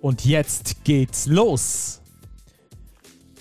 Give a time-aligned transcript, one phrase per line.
[0.00, 2.00] Und jetzt geht's los.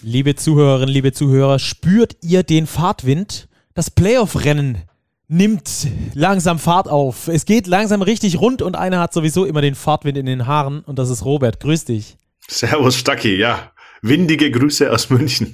[0.01, 3.47] Liebe Zuhörerinnen, liebe Zuhörer, spürt ihr den Fahrtwind?
[3.73, 4.83] Das Playoff-Rennen
[5.27, 7.27] nimmt langsam Fahrt auf.
[7.27, 10.81] Es geht langsam richtig rund und einer hat sowieso immer den Fahrtwind in den Haaren
[10.81, 11.59] und das ist Robert.
[11.59, 12.17] Grüß dich.
[12.47, 13.71] Servus Stacki, ja.
[14.01, 15.53] Windige Grüße aus München.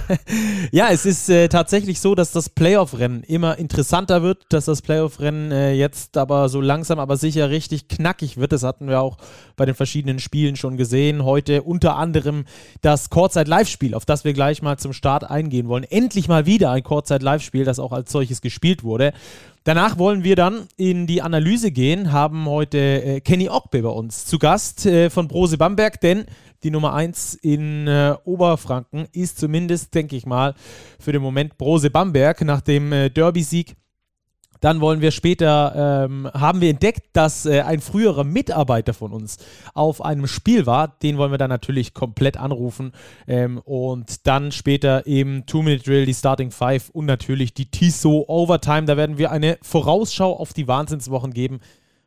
[0.72, 5.52] ja, es ist äh, tatsächlich so, dass das Playoff-Rennen immer interessanter wird, dass das Playoff-Rennen
[5.52, 8.52] äh, jetzt aber so langsam, aber sicher richtig knackig wird.
[8.52, 9.18] Das hatten wir auch
[9.56, 11.24] bei den verschiedenen Spielen schon gesehen.
[11.24, 12.44] Heute unter anderem
[12.80, 15.84] das Kurzzeit-Live-Spiel, auf das wir gleich mal zum Start eingehen wollen.
[15.84, 19.12] Endlich mal wieder ein Kurzzeit-Live-Spiel, das auch als solches gespielt wurde.
[19.66, 24.24] Danach wollen wir dann in die Analyse gehen, haben heute äh, Kenny Ogbe bei uns
[24.24, 26.26] zu Gast äh, von Brose Bamberg, denn
[26.62, 30.54] die Nummer 1 in äh, Oberfranken ist zumindest, denke ich mal,
[31.00, 33.74] für den Moment Brose Bamberg nach dem äh, Derby-Sieg
[34.66, 39.36] dann wollen wir später, ähm, haben wir entdeckt, dass äh, ein früherer Mitarbeiter von uns
[39.74, 40.88] auf einem Spiel war.
[40.88, 42.90] Den wollen wir dann natürlich komplett anrufen.
[43.28, 48.86] Ähm, und dann später eben Two-Minute-Drill, die Starting Five und natürlich die TISO Overtime.
[48.86, 51.60] Da werden wir eine Vorausschau auf die Wahnsinnswochen geben,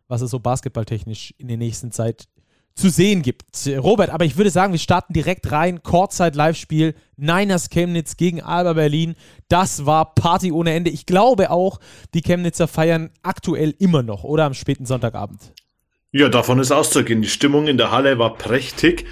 [0.10, 2.28] was es so basketballtechnisch in der nächsten Zeit
[2.76, 3.44] zu sehen gibt.
[3.68, 5.84] Robert, aber ich würde sagen, wir starten direkt rein.
[5.84, 6.96] Kurzzeit-Live-Spiel.
[7.18, 9.16] Niners Chemnitz gegen Alba Berlin.
[9.50, 10.90] Das war Party ohne Ende.
[10.90, 11.80] Ich glaube auch,
[12.14, 15.54] die Chemnitzer feiern aktuell immer noch, oder am späten Sonntagabend.
[16.12, 17.22] Ja, davon ist auszugehen.
[17.22, 19.06] Die Stimmung in der Halle war prächtig.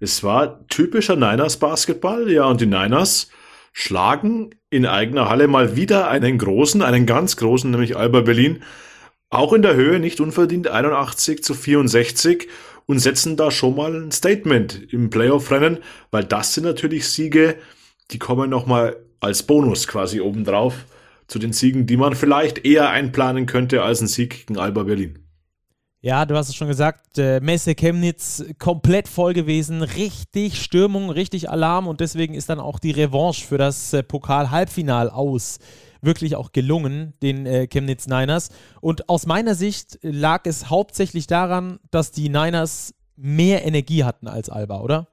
[0.00, 2.30] Es war typischer Niners Basketball.
[2.30, 3.28] Ja, und die Niners
[3.72, 8.62] schlagen in eigener Halle mal wieder einen großen, einen ganz großen, nämlich Alba Berlin.
[9.30, 12.48] Auch in der Höhe nicht unverdient 81 zu 64
[12.86, 15.78] und setzen da schon mal ein Statement im Playoff-Rennen,
[16.10, 17.56] weil das sind natürlich Siege,
[18.10, 20.84] die kommen nochmal als Bonus quasi obendrauf
[21.26, 25.18] zu den Siegen, die man vielleicht eher einplanen könnte als ein Sieg gegen Alba Berlin.
[26.02, 31.48] Ja, du hast es schon gesagt, äh, Messe Chemnitz komplett voll gewesen, richtig Stürmung, richtig
[31.48, 35.60] Alarm und deswegen ist dann auch die Revanche für das äh, Pokal-Halbfinal aus
[36.04, 38.50] wirklich auch gelungen, den äh, Chemnitz Niners.
[38.80, 44.48] Und aus meiner Sicht lag es hauptsächlich daran, dass die Niners mehr Energie hatten als
[44.48, 45.08] Alba, oder?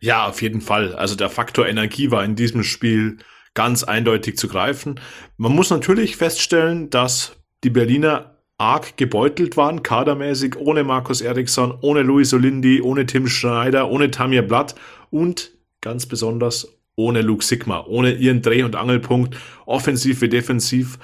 [0.00, 0.94] Ja, auf jeden Fall.
[0.94, 3.18] Also der Faktor Energie war in diesem Spiel
[3.54, 5.00] ganz eindeutig zu greifen.
[5.36, 12.02] Man muss natürlich feststellen, dass die Berliner arg gebeutelt waren, kadermäßig, ohne Markus Eriksson, ohne
[12.02, 14.74] Luis Olindi, ohne Tim Schneider, ohne Tamir Blatt
[15.10, 19.36] und ganz besonders ohne Luke Sigma, ohne ihren Dreh- und Angelpunkt,
[19.66, 20.98] offensiv wie defensiv.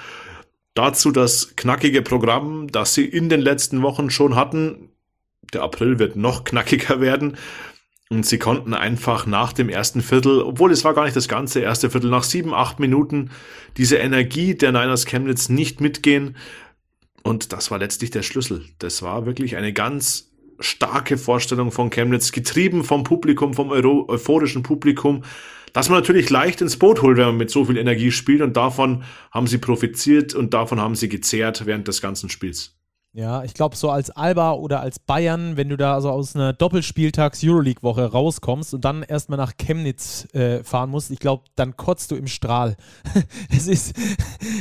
[0.74, 4.88] Dazu das knackige Programm, das sie in den letzten Wochen schon hatten.
[5.52, 7.36] Der April wird noch knackiger werden.
[8.08, 11.60] Und sie konnten einfach nach dem ersten Viertel, obwohl es war gar nicht das ganze
[11.60, 13.30] erste Viertel, nach sieben, acht Minuten
[13.78, 16.36] diese Energie der Niners Chemnitz nicht mitgehen.
[17.22, 18.66] Und das war letztlich der Schlüssel.
[18.78, 25.24] Das war wirklich eine ganz starke Vorstellung von Chemnitz, getrieben vom Publikum, vom euphorischen Publikum
[25.72, 28.56] das man natürlich leicht ins Boot holt, wenn man mit so viel Energie spielt und
[28.56, 32.76] davon haben sie profitiert und davon haben sie gezehrt während des ganzen Spiels.
[33.14, 36.54] Ja, ich glaube, so als Alba oder als Bayern, wenn du da so aus einer
[36.54, 42.16] Doppelspieltags-Euroleague-Woche rauskommst und dann erstmal nach Chemnitz äh, fahren musst, ich glaube, dann kotzt du
[42.16, 42.74] im Strahl.
[43.50, 43.94] das ist,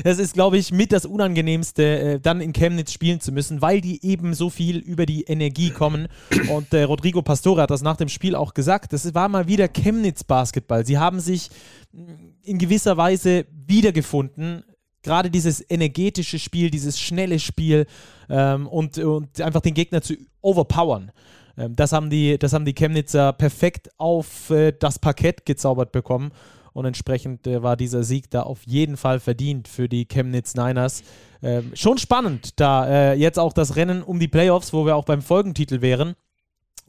[0.04, 4.04] ist glaube ich, mit das Unangenehmste, äh, dann in Chemnitz spielen zu müssen, weil die
[4.06, 6.10] eben so viel über die Energie kommen.
[6.54, 8.92] Und äh, Rodrigo Pastore hat das nach dem Spiel auch gesagt.
[8.92, 10.86] Das war mal wieder Chemnitz-Basketball.
[10.86, 11.52] Sie haben sich
[11.94, 12.12] mm,
[12.44, 14.66] in gewisser Weise wiedergefunden
[15.04, 17.86] gerade dieses energetische Spiel, dieses schnelle Spiel
[18.30, 21.12] ähm, und, und einfach den Gegner zu overpowern.
[21.58, 26.32] Ähm, das, haben die, das haben die Chemnitzer perfekt auf äh, das Parkett gezaubert bekommen.
[26.74, 31.04] Und entsprechend äh, war dieser Sieg da auf jeden Fall verdient für die Chemnitz Niners.
[31.44, 35.06] Ähm, schon spannend, da äh, jetzt auch das Rennen um die Playoffs, wo wir auch
[35.06, 36.16] beim Folgentitel wären.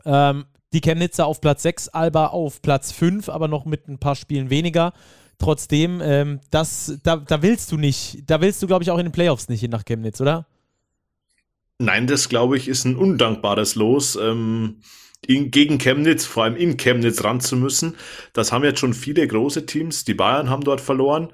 [0.05, 4.15] Ähm, die Chemnitzer auf Platz 6, Alba auf Platz 5, aber noch mit ein paar
[4.15, 4.93] Spielen weniger
[5.43, 9.07] trotzdem, ähm, das, da, da willst du nicht, da willst du, glaube ich, auch in
[9.07, 10.47] den Playoffs nicht nach Chemnitz, oder?
[11.79, 14.17] Nein, das glaube ich ist ein undankbares Los.
[14.17, 14.77] Ähm,
[15.27, 17.97] in, gegen Chemnitz, vor allem in Chemnitz ran zu müssen.
[18.33, 20.05] Das haben jetzt schon viele große Teams.
[20.05, 21.33] Die Bayern haben dort verloren.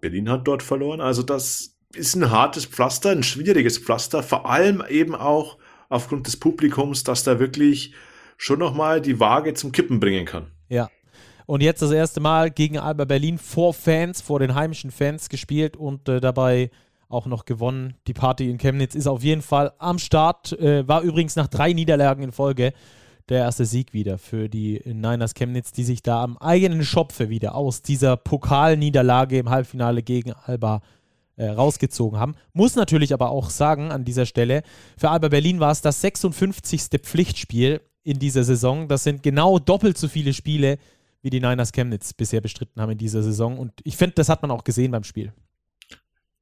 [0.00, 1.00] Berlin hat dort verloren.
[1.00, 4.22] Also das ist ein hartes Pflaster, ein schwieriges Pflaster.
[4.22, 5.58] Vor allem eben auch
[5.88, 7.94] aufgrund des Publikums, das da wirklich
[8.36, 10.46] schon nochmal die Waage zum Kippen bringen kann.
[10.68, 10.90] Ja.
[11.48, 15.78] Und jetzt das erste Mal gegen Alba Berlin vor Fans, vor den heimischen Fans gespielt
[15.78, 16.70] und äh, dabei
[17.08, 17.94] auch noch gewonnen.
[18.06, 20.52] Die Party in Chemnitz ist auf jeden Fall am Start.
[20.52, 22.74] Äh, war übrigens nach drei Niederlagen in Folge
[23.30, 27.54] der erste Sieg wieder für die Niners Chemnitz, die sich da am eigenen Schopfe wieder
[27.54, 30.82] aus dieser Pokalniederlage im Halbfinale gegen Alba
[31.36, 32.34] äh, rausgezogen haben.
[32.52, 34.64] Muss natürlich aber auch sagen an dieser Stelle,
[34.98, 36.88] für Alba Berlin war es das 56.
[37.00, 38.86] Pflichtspiel in dieser Saison.
[38.86, 40.76] Das sind genau doppelt so viele Spiele,
[41.22, 43.58] wie die Niners Chemnitz bisher bestritten haben in dieser Saison.
[43.58, 45.32] Und ich finde, das hat man auch gesehen beim Spiel.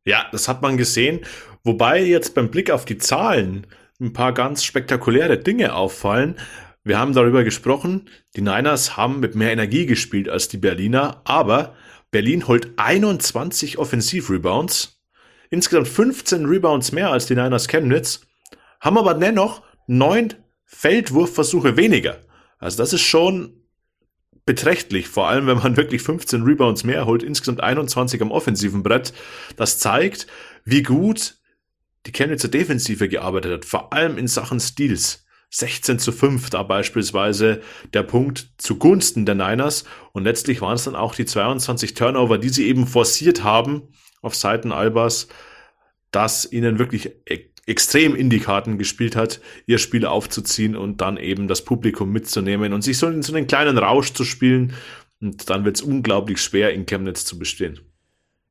[0.05, 1.21] Ja, das hat man gesehen.
[1.65, 3.67] Wobei jetzt beim Blick auf die Zahlen
[4.01, 6.37] ein paar ganz spektakuläre Dinge auffallen.
[6.85, 11.75] Wir haben darüber gesprochen, die Niners haben mit mehr Energie gespielt als die Berliner, aber
[12.13, 15.03] Berlin holt 21 Offensivrebounds,
[15.51, 18.21] insgesamt 15 Rebounds mehr als die Niners Chemnitz,
[18.81, 20.35] haben aber dennoch neun
[20.65, 22.21] Feldwurfversuche weniger.
[22.59, 23.66] Also das ist schon
[24.47, 29.13] beträchtlich, vor allem wenn man wirklich 15 Rebounds mehr holt, insgesamt 21 am offensiven Brett.
[29.57, 30.27] Das zeigt,
[30.65, 31.37] wie gut
[32.07, 35.25] die Chemnitzer Defensive gearbeitet hat, vor allem in Sachen Steals.
[35.51, 37.63] 16 zu 5 da beispielsweise
[37.95, 42.49] der Punkt zugunsten der Niners und letztlich waren es dann auch die 22 Turnover, die
[42.49, 43.89] sie eben forciert haben
[44.23, 45.29] auf Seiten Albers,
[46.11, 47.13] dass ihnen wirklich
[47.67, 52.73] extrem in die Karten gespielt hat, ihr Spiel aufzuziehen und dann eben das Publikum mitzunehmen
[52.73, 54.73] und sich so in so einen kleinen Rausch zu spielen
[55.21, 57.81] und dann wird es unglaublich schwer in Chemnitz zu bestehen.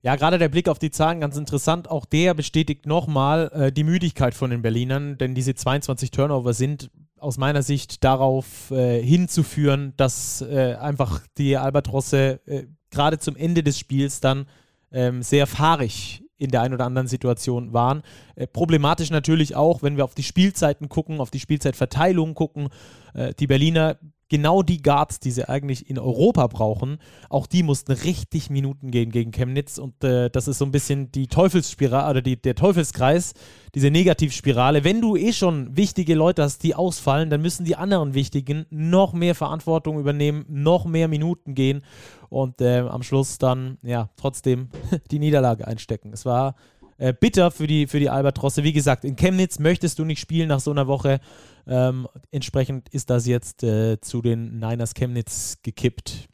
[0.01, 1.89] Ja, gerade der Blick auf die Zahlen ganz interessant.
[1.89, 6.91] Auch der bestätigt nochmal äh, die Müdigkeit von den Berlinern, denn diese 22 Turnover sind
[7.17, 13.63] aus meiner Sicht darauf äh, hinzuführen, dass äh, einfach die Albatrosse äh, gerade zum Ende
[13.63, 14.45] des Spiels dann
[14.91, 18.03] ähm, sehr fahrig in der einen oder anderen Situation waren.
[18.35, 22.69] Äh, problematisch natürlich auch, wenn wir auf die Spielzeiten gucken, auf die Spielzeitverteilung gucken.
[23.13, 23.97] Äh, die Berliner
[24.29, 26.97] genau die Guards, die sie eigentlich in Europa brauchen,
[27.29, 31.11] auch die mussten richtig Minuten gehen gegen Chemnitz und äh, das ist so ein bisschen
[31.11, 33.33] die Teufelsspirale oder die, der Teufelskreis,
[33.75, 34.83] diese Negativspirale.
[34.83, 39.13] Wenn du eh schon wichtige Leute hast, die ausfallen, dann müssen die anderen Wichtigen noch
[39.13, 41.83] mehr Verantwortung übernehmen, noch mehr Minuten gehen
[42.29, 44.69] und äh, am Schluss dann ja trotzdem
[45.11, 46.11] die Niederlage einstecken.
[46.13, 46.55] Es war
[46.97, 48.63] äh, bitter für die, für die Albatrosse.
[48.63, 51.19] Wie gesagt, in Chemnitz möchtest du nicht spielen nach so einer Woche.
[51.67, 56.27] Ähm, entsprechend ist das jetzt äh, zu den Niners Chemnitz gekippt.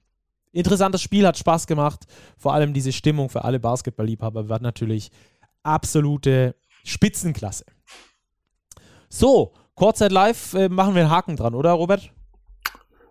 [0.51, 2.05] Interessantes Spiel, hat Spaß gemacht.
[2.37, 5.09] Vor allem diese Stimmung für alle Basketballliebhaber war natürlich
[5.63, 7.65] absolute Spitzenklasse.
[9.07, 12.11] So, Kurzzeit live äh, machen wir einen Haken dran, oder Robert?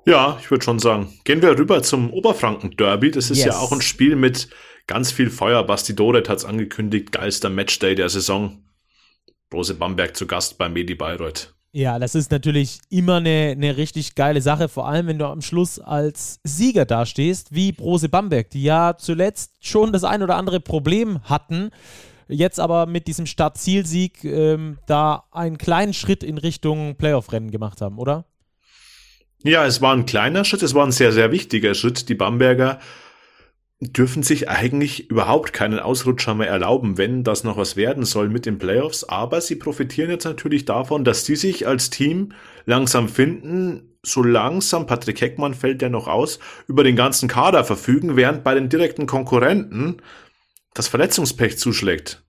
[0.06, 1.12] Ja, ich würde schon sagen.
[1.25, 3.11] Gehen wir rüber zum Oberfranken-Derby.
[3.11, 3.46] Das ist yes.
[3.46, 4.49] ja auch ein Spiel mit
[4.87, 5.62] ganz viel Feuer.
[5.62, 7.12] Basti Doret hat es angekündigt.
[7.12, 8.64] Geilster Matchday der Saison.
[9.52, 11.55] Rose Bamberg zu Gast bei Medi Bayreuth.
[11.72, 15.40] Ja, das ist natürlich immer eine, eine richtig geile Sache, vor allem wenn du am
[15.40, 20.58] Schluss als Sieger dastehst, wie Brose Bamberg, die ja zuletzt schon das ein oder andere
[20.58, 21.70] Problem hatten,
[22.26, 27.99] jetzt aber mit diesem Start-Zielsieg ähm, da einen kleinen Schritt in Richtung Playoff-Rennen gemacht haben,
[27.99, 28.25] oder?
[29.44, 32.08] Ja, es war ein kleiner Schritt, es war ein sehr, sehr wichtiger Schritt.
[32.08, 32.78] Die Bamberger
[33.81, 38.44] dürfen sich eigentlich überhaupt keinen Ausrutscher mehr erlauben, wenn das noch was werden soll mit
[38.44, 39.05] den Playoffs.
[39.05, 42.32] Aber sie profitieren jetzt natürlich davon, dass die sich als Team
[42.67, 48.17] langsam finden, so langsam, Patrick Heckmann fällt ja noch aus, über den ganzen Kader verfügen,
[48.17, 49.99] während bei den direkten Konkurrenten
[50.75, 52.22] das Verletzungspech zuschlägt.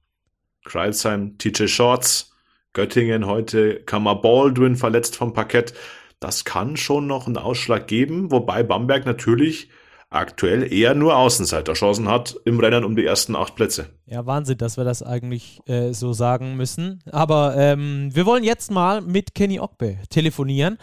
[0.66, 2.34] Kreilsheim, TJ Shorts,
[2.74, 5.74] Göttingen heute, Kammer Baldwin verletzt vom Parkett.
[6.20, 9.70] Das kann schon noch einen Ausschlag geben, wobei Bamberg natürlich
[10.12, 13.88] aktuell eher nur Außenseiterchancen hat im Rennen um die ersten acht Plätze.
[14.06, 17.02] Ja, Wahnsinn, dass wir das eigentlich äh, so sagen müssen.
[17.12, 20.78] Aber ähm, wir wollen jetzt mal mit Kenny Ogbe telefonieren,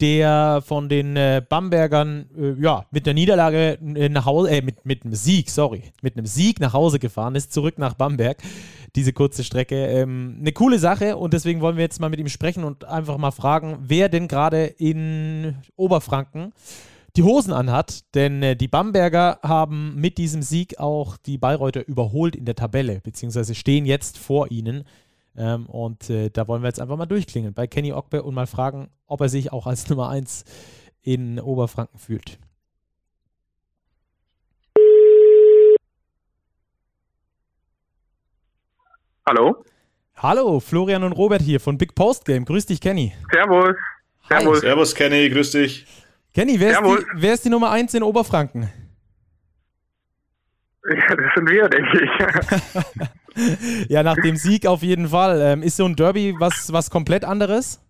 [0.00, 4.86] der von den äh, Bambergern äh, ja, mit der Niederlage äh, nach Hause, äh, mit,
[4.86, 8.38] mit einem Sieg, sorry, mit einem Sieg nach Hause gefahren ist, zurück nach Bamberg,
[8.94, 9.86] diese kurze Strecke.
[9.86, 13.18] Ähm, eine coole Sache und deswegen wollen wir jetzt mal mit ihm sprechen und einfach
[13.18, 16.52] mal fragen, wer denn gerade in Oberfranken
[17.16, 22.36] die Hosen anhat, denn äh, die Bamberger haben mit diesem Sieg auch die Bayreuther überholt
[22.36, 24.84] in der Tabelle, beziehungsweise stehen jetzt vor ihnen.
[25.36, 28.46] Ähm, und äh, da wollen wir jetzt einfach mal durchklingen bei Kenny Ogbe und mal
[28.46, 30.44] fragen, ob er sich auch als Nummer 1
[31.02, 32.38] in Oberfranken fühlt.
[39.26, 39.64] Hallo?
[40.16, 42.44] Hallo, Florian und Robert hier von Big Post Game.
[42.44, 43.14] Grüß dich, Kenny.
[43.32, 43.76] Servus.
[44.28, 44.60] Servus.
[44.60, 45.28] Servus, Kenny.
[45.30, 45.86] Grüß dich.
[46.34, 48.70] Kenny, wer ist, die, wer ist die Nummer 1 in Oberfranken?
[50.88, 53.88] Ja, das sind wir, denke ich.
[53.88, 55.40] ja, nach dem Sieg auf jeden Fall.
[55.40, 57.84] Ähm, ist so ein Derby was, was komplett anderes?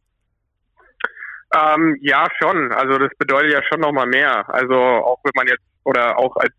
[1.55, 2.73] Ähm, ja, schon.
[2.73, 4.49] Also das bedeutet ja schon nochmal mehr.
[4.49, 6.53] Also auch wenn man jetzt oder auch als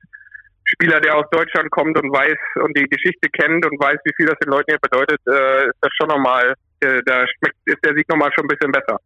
[0.65, 4.25] Spieler, der aus Deutschland kommt und weiß und die Geschichte kennt und weiß, wie viel
[4.25, 7.95] das den Leuten hier bedeutet, äh, ist das schon nochmal, äh, da schmeckt, ist der
[7.95, 8.99] Sieg nochmal schon ein bisschen besser.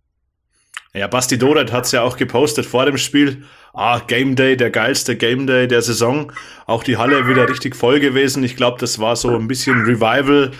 [0.95, 3.43] Ja, Basti Doret hat es ja auch gepostet vor dem Spiel.
[3.73, 6.31] Ah, Game Day, der geilste Game Day der Saison.
[6.67, 8.45] Auch die Halle wieder richtig voll gewesen.
[8.45, 10.51] Ich glaube, das war so ein bisschen Revival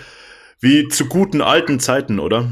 [0.60, 2.50] wie zu guten alten Zeiten, oder?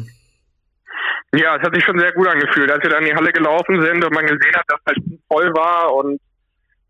[1.34, 3.82] Ja, es hat sich schon sehr gut angefühlt, als wir dann in die Halle gelaufen
[3.82, 4.98] sind und man gesehen hat, dass halt
[5.28, 6.18] voll war und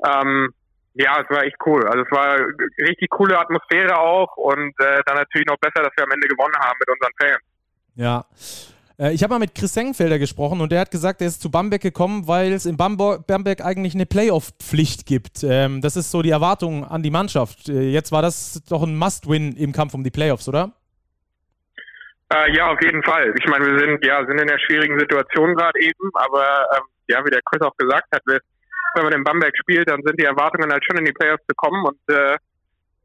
[0.06, 0.50] ähm,
[0.92, 1.84] ja, es war echt cool.
[1.88, 2.36] Also es war
[2.86, 6.54] richtig coole Atmosphäre auch und äh, dann natürlich noch besser, dass wir am Ende gewonnen
[6.60, 7.42] haben mit unseren Fans.
[7.96, 8.24] Ja.
[8.98, 11.50] Äh, ich habe mal mit Chris Sengfelder gesprochen und der hat gesagt, er ist zu
[11.50, 15.42] Bamberg gekommen, weil es in Bamberg eigentlich eine Playoff-Pflicht gibt.
[15.42, 17.68] Ähm, das ist so die Erwartung an die Mannschaft.
[17.68, 20.72] Äh, jetzt war das doch ein Must-Win im Kampf um die Playoffs, oder?
[22.32, 23.34] Äh, ja, auf jeden Fall.
[23.38, 27.24] Ich meine, wir sind ja sind in einer schwierigen Situation gerade eben, aber ähm, ja,
[27.24, 30.70] wie der Chris auch gesagt hat, wenn man in Bamberg spielt, dann sind die Erwartungen
[30.72, 32.36] halt schon in die Playoffs zu kommen und äh,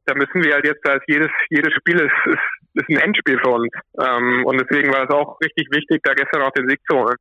[0.10, 3.50] da müssen wir halt jetzt, als jedes, jedes Spiel ist, ist, ist ein Endspiel für
[3.50, 3.70] uns.
[4.01, 7.16] Ähm, und deswegen war es auch richtig wichtig, da gestern auch den Sieg zu holen.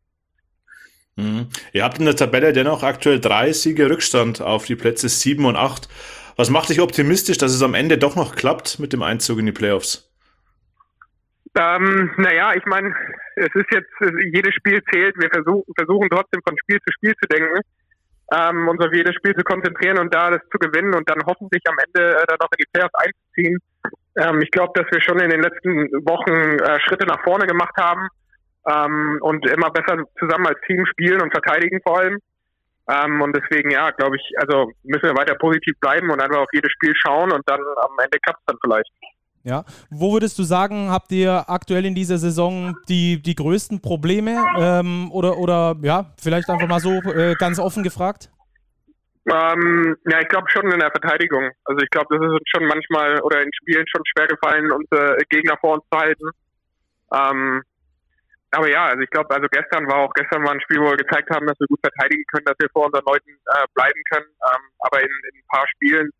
[1.16, 1.48] Mhm.
[1.72, 5.56] Ihr habt in der Tabelle dennoch aktuell drei Siege Rückstand auf die Plätze sieben und
[5.56, 5.88] acht.
[6.36, 9.46] Was macht dich optimistisch, dass es am Ende doch noch klappt mit dem Einzug in
[9.46, 10.08] die Playoffs?
[11.58, 12.94] Ähm, naja, ich meine,
[13.36, 13.90] es ist jetzt,
[14.32, 15.16] jedes Spiel zählt.
[15.18, 17.60] Wir versuchen, versuchen trotzdem von Spiel zu Spiel zu denken
[18.32, 21.62] ähm, uns auf jedes Spiel zu konzentrieren und da das zu gewinnen und dann hoffentlich
[21.66, 23.58] am Ende äh, dann auch in die Playoffs einzuziehen.
[24.16, 27.74] Ähm, ich glaube, dass wir schon in den letzten Wochen äh, Schritte nach vorne gemacht
[27.78, 28.08] haben
[28.68, 32.18] ähm, und immer besser zusammen als Team spielen und verteidigen vor allem.
[32.88, 36.52] Ähm, und deswegen, ja, glaube ich, also müssen wir weiter positiv bleiben und einfach auf
[36.52, 38.90] jedes Spiel schauen und dann am Ende klappt es dann vielleicht.
[39.48, 39.64] Ja.
[39.88, 44.36] Wo würdest du sagen, habt ihr aktuell in dieser Saison die, die größten Probleme?
[44.58, 48.30] Ähm, oder, oder ja, vielleicht einfach mal so äh, ganz offen gefragt?
[49.24, 51.50] Ähm, ja, ich glaube schon in der Verteidigung.
[51.64, 55.16] Also ich glaube, das ist uns schon manchmal oder in Spielen schon schwer gefallen, unsere
[55.30, 56.28] Gegner vor uns zu halten.
[57.14, 57.62] Ähm,
[58.50, 60.96] aber ja, also ich glaube, also gestern war auch gestern war ein Spiel, wo wir
[60.96, 64.28] gezeigt haben, dass wir gut verteidigen können, dass wir vor unseren Leuten äh, bleiben können.
[64.28, 66.10] Ähm, aber in, in, ein paar Spielen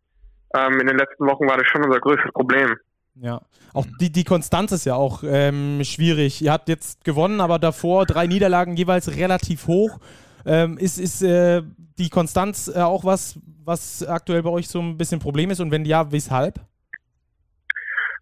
[0.55, 2.77] ähm, in den letzten Wochen war das schon unser größtes Problem.
[3.15, 3.41] Ja,
[3.73, 6.41] auch die, die Konstanz ist ja auch ähm, schwierig.
[6.41, 9.99] Ihr habt jetzt gewonnen, aber davor drei Niederlagen jeweils relativ hoch.
[10.45, 11.61] Ähm, ist ist äh,
[11.97, 15.59] die Konstanz äh, auch was, was aktuell bei euch so ein bisschen Problem ist?
[15.59, 16.61] Und wenn ja, weshalb?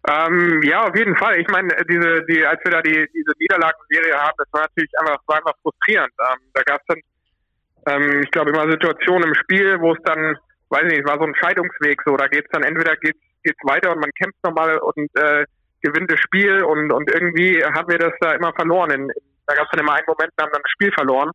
[0.08, 1.38] Ähm, ja, auf jeden Fall.
[1.38, 5.18] Ich meine, diese, die, als wir da die, diese Niederlagenserie haben, das war natürlich einfach,
[5.26, 6.12] war einfach frustrierend.
[6.28, 10.36] Ähm, da gab es dann, ähm, ich glaube, immer Situationen im Spiel, wo es dann,
[10.70, 12.16] weiß nicht, es war so ein Scheidungsweg so.
[12.16, 15.44] Da geht es dann entweder geht's geht's weiter und man kämpft nochmal und äh,
[15.82, 18.90] gewinnt das Spiel und, und irgendwie haben wir das da immer verloren.
[18.90, 19.12] In,
[19.46, 21.30] da gab es dann immer einen Moment, wir haben dann das Spiel verloren.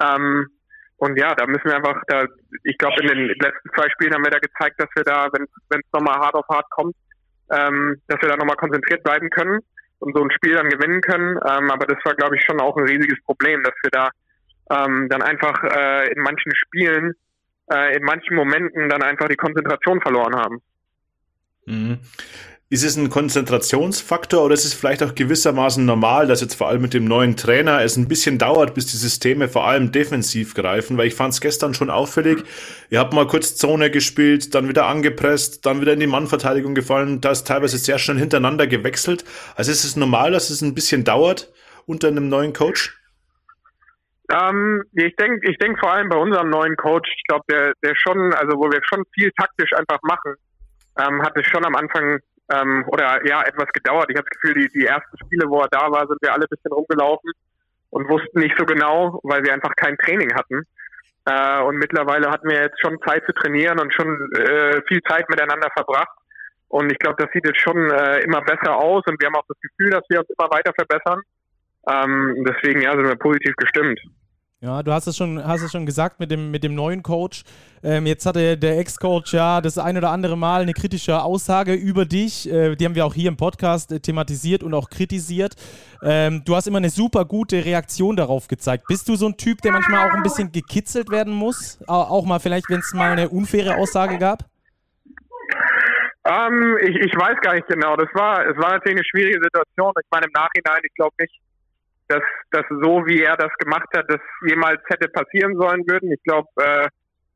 [0.00, 0.46] Ähm,
[0.98, 2.24] und ja, da müssen wir einfach, da,
[2.64, 5.44] ich glaube, in den letzten zwei Spielen haben wir da gezeigt, dass wir da, wenn
[5.44, 6.96] es nochmal hart auf hart kommt,
[7.52, 9.60] ähm, dass wir da nochmal konzentriert bleiben können
[9.98, 11.38] und so ein Spiel dann gewinnen können.
[11.46, 14.08] Ähm, aber das war, glaube ich, schon auch ein riesiges Problem, dass wir da
[14.70, 17.12] ähm, dann einfach äh, in manchen Spielen,
[17.70, 20.62] äh, in manchen Momenten dann einfach die Konzentration verloren haben.
[21.66, 21.98] Mhm.
[22.68, 26.82] Ist es ein Konzentrationsfaktor oder ist es vielleicht auch gewissermaßen normal, dass jetzt vor allem
[26.82, 30.98] mit dem neuen Trainer es ein bisschen dauert, bis die Systeme vor allem defensiv greifen?
[30.98, 32.42] Weil ich fand es gestern schon auffällig.
[32.90, 37.20] Ihr habt mal kurz Zone gespielt, dann wieder angepresst, dann wieder in die Mannverteidigung gefallen.
[37.20, 39.24] Da ist teilweise sehr schnell hintereinander gewechselt.
[39.54, 41.52] Also ist es normal, dass es ein bisschen dauert
[41.86, 43.00] unter einem neuen Coach?
[44.28, 47.94] Ähm, ich denke, ich denke vor allem bei unserem neuen Coach, ich glaube, der, der
[47.94, 50.34] schon, also wo wir schon viel taktisch einfach machen
[50.98, 52.20] ähm, hat es schon am Anfang
[52.52, 54.06] ähm, oder ja etwas gedauert.
[54.10, 56.44] Ich habe das Gefühl, die, die ersten Spiele, wo er da war, sind wir alle
[56.44, 57.32] ein bisschen rumgelaufen
[57.90, 60.62] und wussten nicht so genau, weil wir einfach kein Training hatten.
[61.26, 65.28] Äh, und mittlerweile hatten wir jetzt schon Zeit zu trainieren und schon äh, viel Zeit
[65.28, 66.16] miteinander verbracht.
[66.68, 69.46] Und ich glaube, das sieht jetzt schon äh, immer besser aus und wir haben auch
[69.48, 71.22] das Gefühl, dass wir uns immer weiter verbessern.
[71.88, 74.00] Ähm, deswegen ja, sind wir positiv gestimmt.
[74.66, 77.44] Ja, du hast es schon, hast es schon gesagt mit dem, mit dem neuen Coach.
[77.84, 82.04] Ähm, jetzt hatte der Ex-Coach ja das ein oder andere Mal eine kritische Aussage über
[82.04, 82.50] dich.
[82.50, 85.54] Äh, die haben wir auch hier im Podcast äh, thematisiert und auch kritisiert.
[86.02, 88.86] Ähm, du hast immer eine super gute Reaktion darauf gezeigt.
[88.88, 91.78] Bist du so ein Typ, der manchmal auch ein bisschen gekitzelt werden muss?
[91.86, 94.46] Auch mal vielleicht, wenn es mal eine unfaire Aussage gab?
[96.24, 97.94] Ähm, ich, ich weiß gar nicht genau.
[97.94, 99.92] Das war, es war natürlich eine schwierige Situation.
[100.02, 101.40] Ich meine, im Nachhinein, ich glaube nicht,
[102.08, 106.12] dass, dass so wie er das gemacht hat, das jemals hätte passieren sollen würden.
[106.12, 106.88] Ich glaube, äh,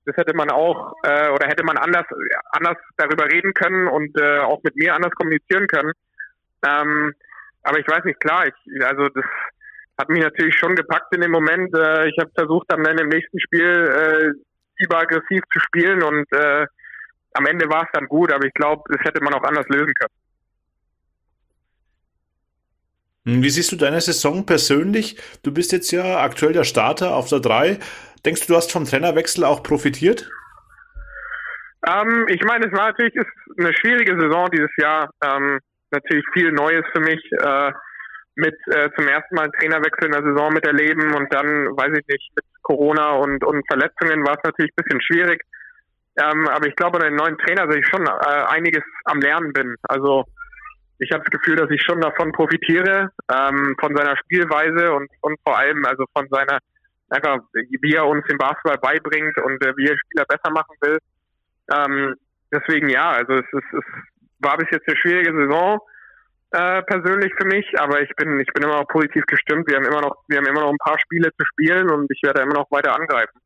[0.07, 2.07] das hätte man auch äh, oder hätte man anders
[2.53, 5.93] anders darüber reden können und äh, auch mit mir anders kommunizieren können.
[6.67, 7.13] Ähm,
[7.63, 9.25] aber ich weiß nicht, klar, ich, also das
[9.99, 11.75] hat mich natürlich schon gepackt in dem Moment.
[11.75, 16.67] Äh, ich habe versucht, dann im nächsten Spiel äh, überaggressiv zu spielen und äh,
[17.35, 19.93] am Ende war es dann gut, aber ich glaube, das hätte man auch anders lösen
[19.95, 20.20] können.
[23.43, 25.17] Wie siehst du deine Saison persönlich?
[25.43, 27.79] Du bist jetzt ja aktuell der Starter auf der 3.
[28.25, 30.29] Denkst du, du hast vom Trainerwechsel auch profitiert?
[31.87, 33.27] Ähm, ich meine, es war natürlich ist
[33.59, 35.11] eine schwierige Saison dieses Jahr.
[35.25, 35.61] Ähm,
[35.91, 37.21] natürlich viel Neues für mich.
[37.33, 37.73] Äh,
[38.37, 41.47] mit äh, zum ersten Mal einen Trainerwechsel in der Saison miterleben und dann,
[41.77, 45.43] weiß ich nicht, mit Corona und, und Verletzungen war es natürlich ein bisschen schwierig.
[46.21, 49.53] Ähm, aber ich glaube, bei den neuen Trainer, dass ich schon äh, einiges am Lernen
[49.53, 49.77] bin.
[49.83, 50.25] Also
[51.01, 55.39] ich habe das Gefühl, dass ich schon davon profitiere, ähm, von seiner Spielweise und, und
[55.45, 56.59] vor allem also von seiner,
[57.09, 60.99] einfach wie er uns den Basketball beibringt und äh, wie er Spieler besser machen will.
[61.73, 62.15] Ähm,
[62.53, 63.85] deswegen ja, also es, ist, es
[64.41, 65.81] war bis jetzt eine schwierige Saison
[66.53, 69.69] äh, persönlich für mich, aber ich bin, ich bin immer noch positiv gestimmt.
[69.69, 72.21] Wir haben immer noch, wir haben immer noch ein paar Spiele zu spielen und ich
[72.23, 73.40] werde immer noch weiter angreifen.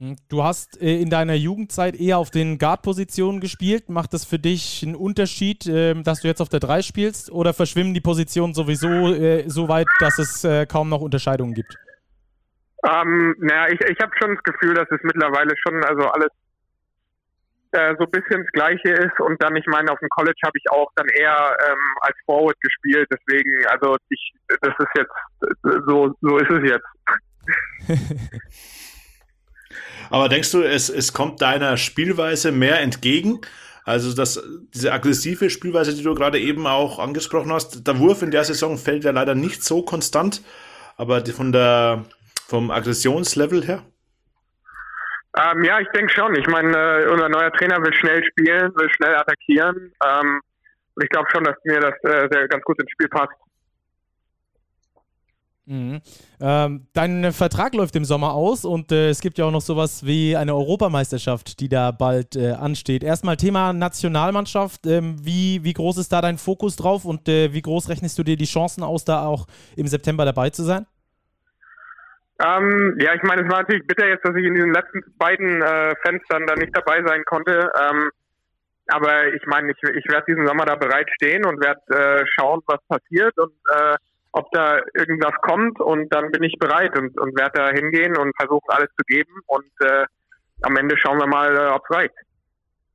[0.00, 3.88] Hm, du hast äh, in deiner Jugendzeit eher auf den Guard-Positionen gespielt.
[3.88, 7.52] Macht das für dich einen Unterschied, äh, dass du jetzt auf der 3 spielst oder
[7.52, 11.76] verschwimmen die Positionen sowieso äh, so weit, dass es äh, kaum noch Unterscheidungen gibt?
[12.88, 16.30] Ähm, naja, ich, ich habe schon das Gefühl, dass es mittlerweile schon also alles
[17.72, 19.18] äh, so ein bisschen das Gleiche ist.
[19.18, 22.56] Und dann, ich meine, auf dem College habe ich auch dann eher ähm, als Forward
[22.60, 23.08] gespielt.
[23.10, 25.12] Deswegen, also ich, das ist jetzt,
[25.88, 26.86] so, so ist es jetzt.
[30.10, 33.40] Aber denkst du, es, es kommt deiner Spielweise mehr entgegen?
[33.84, 34.42] Also das,
[34.74, 38.76] diese aggressive Spielweise, die du gerade eben auch angesprochen hast, der Wurf in der Saison
[38.76, 40.42] fällt ja leider nicht so konstant,
[40.96, 42.04] aber von der,
[42.46, 43.82] vom Aggressionslevel her?
[45.38, 46.34] Ähm, ja, ich denke schon.
[46.36, 49.92] Ich meine, äh, unser neuer Trainer will schnell spielen, will schnell attackieren.
[50.04, 50.40] Ähm,
[50.94, 53.32] und ich glaube schon, dass mir das äh, sehr, ganz gut ins Spiel passt.
[55.68, 56.00] Mhm.
[56.40, 60.06] Ähm, dein Vertrag läuft im Sommer aus und äh, es gibt ja auch noch sowas
[60.06, 63.04] wie eine Europameisterschaft, die da bald äh, ansteht.
[63.04, 64.86] Erstmal Thema Nationalmannschaft.
[64.86, 68.22] Ähm, wie, wie groß ist da dein Fokus drauf und äh, wie groß rechnest du
[68.22, 70.86] dir die Chancen aus, da auch im September dabei zu sein?
[72.42, 75.60] Ähm, ja, ich meine, es war natürlich bitter jetzt, dass ich in diesen letzten beiden
[75.60, 77.70] äh, Fenstern da nicht dabei sein konnte.
[77.78, 78.08] Ähm,
[78.86, 82.62] aber ich meine, ich, ich werde diesen Sommer da bereit stehen und werde äh, schauen,
[82.66, 83.96] was passiert und äh,
[84.38, 88.32] ob da irgendwas kommt und dann bin ich bereit und, und werde da hingehen und
[88.36, 90.06] versuchen alles zu geben und äh,
[90.62, 92.14] am Ende schauen wir mal, äh, ob es reicht.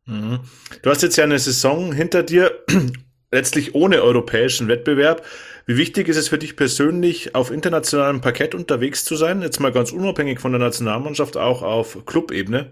[0.06, 0.40] Mhm.
[0.82, 2.64] Du hast jetzt ja eine Saison hinter dir,
[3.32, 5.26] letztlich ohne europäischen Wettbewerb.
[5.66, 9.42] Wie wichtig ist es für dich persönlich, auf internationalem Parkett unterwegs zu sein?
[9.42, 12.72] Jetzt mal ganz unabhängig von der Nationalmannschaft, auch auf Clubebene?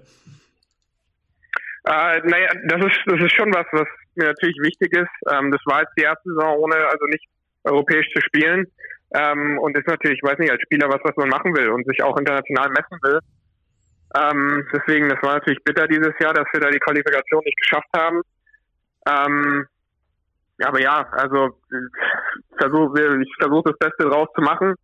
[1.86, 5.32] Äh, naja, das ist, das ist schon was, was mir natürlich wichtig ist.
[5.32, 7.26] Ähm, das war jetzt die erste Saison ohne, also nicht
[7.64, 8.68] europäisch zu spielen.
[9.14, 11.86] Ähm, und ist natürlich, ich weiß nicht, als Spieler was, was man machen will und
[11.86, 13.20] sich auch international messen will.
[14.16, 17.90] Ähm, deswegen, das war natürlich bitter dieses Jahr, dass wir da die Qualifikation nicht geschafft
[17.96, 18.22] haben.
[19.08, 19.66] Ähm,
[20.64, 21.58] aber ja, also
[22.58, 24.76] versuch, ich versuche das Beste draus zu machen.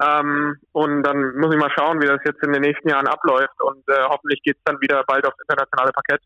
[0.00, 3.60] Ähm, und dann muss ich mal schauen, wie das jetzt in den nächsten Jahren abläuft.
[3.60, 6.20] Und äh, hoffentlich geht es dann wieder bald aufs internationale Parkett.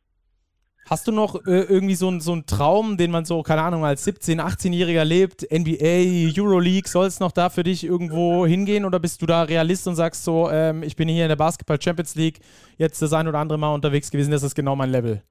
[0.91, 4.07] Hast du noch äh, irgendwie so, so einen Traum, den man so, keine Ahnung, als
[4.07, 5.43] 17-, 18-Jähriger lebt?
[5.43, 8.85] NBA, Euroleague, soll es noch da für dich irgendwo hingehen?
[8.85, 11.81] Oder bist du da Realist und sagst so, ähm, ich bin hier in der Basketball
[11.81, 12.41] Champions League
[12.79, 15.23] jetzt das ein oder andere Mal unterwegs gewesen, das ist genau mein Level?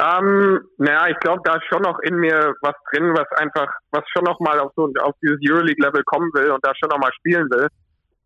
[0.00, 4.02] Ähm, naja, ich glaube, da ist schon noch in mir was drin, was einfach, was
[4.12, 7.12] schon noch mal auf so auf dieses Euroleague-Level kommen will und da schon noch mal
[7.14, 7.68] spielen will.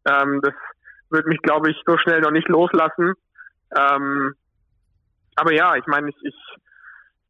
[0.06, 0.54] Ähm, das
[1.10, 3.12] wird mich, glaube ich, so schnell noch nicht loslassen.
[3.76, 4.34] Ähm,
[5.38, 6.34] aber ja, ich meine, ich, ich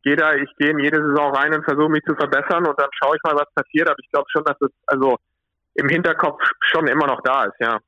[0.02, 2.88] gehe da, ich gehe in jede Saison rein und versuche mich zu verbessern und dann
[2.92, 3.88] schaue ich mal, was passiert.
[3.88, 5.16] Aber ich glaube schon, dass es also
[5.74, 7.78] im Hinterkopf schon immer noch da ist, ja.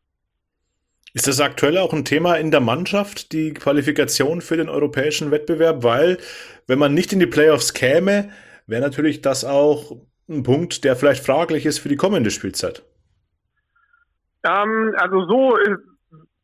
[1.13, 5.83] Ist das aktuell auch ein Thema in der Mannschaft, die Qualifikation für den europäischen Wettbewerb?
[5.83, 6.19] Weil,
[6.69, 8.31] wenn man nicht in die Playoffs käme,
[8.69, 9.97] wäre natürlich das auch
[10.29, 12.85] ein Punkt, der vielleicht fraglich ist für die kommende Spielzeit.
[14.45, 15.57] Ähm, also so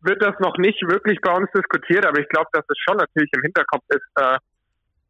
[0.06, 3.30] wird das noch nicht wirklich bei uns diskutiert, aber ich glaube, dass es schon natürlich
[3.34, 4.38] im Hinterkopf ist äh,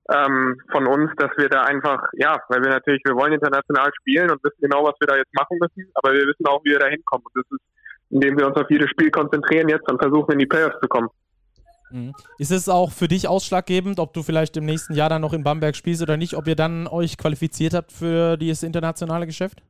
[0.09, 4.31] ähm, von uns, dass wir da einfach, ja, weil wir natürlich, wir wollen international spielen
[4.31, 6.79] und wissen genau, was wir da jetzt machen müssen, aber wir wissen auch, wie wir
[6.79, 7.25] da hinkommen.
[7.27, 7.65] Und das ist
[8.11, 11.09] indem wir uns auf jedes Spiel konzentrieren jetzt und versuchen, in die Playoffs zu kommen.
[11.91, 12.13] Mhm.
[12.39, 15.45] Ist es auch für dich ausschlaggebend, ob du vielleicht im nächsten Jahr dann noch in
[15.45, 19.63] Bamberg spielst oder nicht, ob ihr dann euch qualifiziert habt für dieses internationale Geschäft?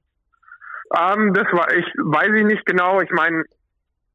[0.96, 3.00] Ähm, das war, ich weiß ich nicht genau.
[3.00, 3.44] Ich meine,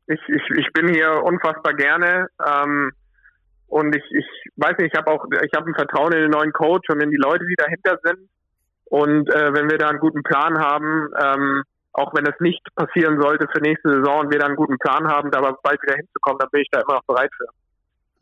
[0.07, 2.27] ich, ich, ich bin hier unfassbar gerne.
[2.45, 2.91] Ähm,
[3.67, 4.25] und ich, ich
[4.57, 7.09] weiß nicht, ich habe auch, ich habe ein Vertrauen in den neuen Coach und in
[7.09, 8.29] die Leute, die dahinter sind.
[8.85, 13.19] Und äh, wenn wir da einen guten Plan haben, ähm, auch wenn es nicht passieren
[13.21, 16.39] sollte für nächste Saison und wir dann einen guten Plan haben, da bald wieder hinzukommen,
[16.39, 17.45] dann bin ich da immer noch bereit für.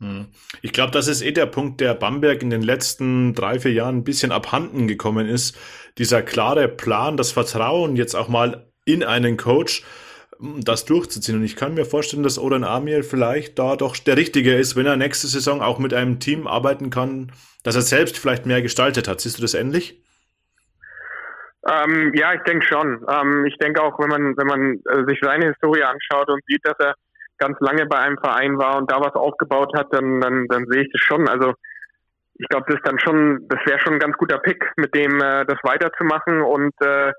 [0.00, 0.28] Hm.
[0.62, 3.98] Ich glaube, das ist eh der Punkt, der Bamberg in den letzten drei, vier Jahren
[3.98, 5.58] ein bisschen abhanden gekommen ist.
[5.98, 9.84] Dieser klare Plan, das Vertrauen jetzt auch mal in einen Coach,
[10.40, 11.38] das durchzuziehen.
[11.38, 14.86] Und ich kann mir vorstellen, dass Oren Amir vielleicht da doch der Richtige ist, wenn
[14.86, 19.08] er nächste Saison auch mit einem Team arbeiten kann, das er selbst vielleicht mehr gestaltet
[19.08, 19.20] hat.
[19.20, 20.02] Siehst du das ähnlich?
[21.68, 23.04] Ähm, ja, ich denke schon.
[23.08, 26.64] Ähm, ich denke auch, wenn man, wenn man äh, sich seine Historie anschaut und sieht,
[26.64, 26.94] dass er
[27.36, 30.82] ganz lange bei einem Verein war und da was aufgebaut hat, dann, dann, dann sehe
[30.82, 31.28] ich das schon.
[31.28, 31.52] Also
[32.34, 35.20] ich glaube, das ist dann schon, das wäre schon ein ganz guter Pick, mit dem
[35.20, 37.12] äh, das weiterzumachen und äh,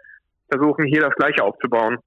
[0.50, 2.00] versuchen hier das Gleiche aufzubauen.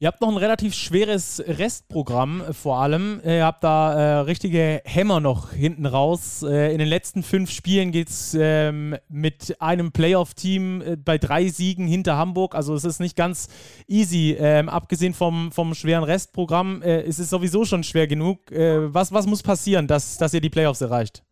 [0.00, 3.20] Ihr habt noch ein relativ schweres Restprogramm äh, vor allem.
[3.24, 6.44] Ihr habt da äh, richtige Hämmer noch hinten raus.
[6.44, 11.48] Äh, in den letzten fünf Spielen geht es ähm, mit einem Playoff-Team äh, bei drei
[11.48, 12.54] Siegen hinter Hamburg.
[12.54, 13.48] Also es ist nicht ganz
[13.88, 14.36] easy.
[14.38, 18.52] Ähm, abgesehen vom, vom schweren Restprogramm äh, ist es sowieso schon schwer genug.
[18.52, 21.24] Äh, was, was muss passieren, dass, dass ihr die Playoffs erreicht?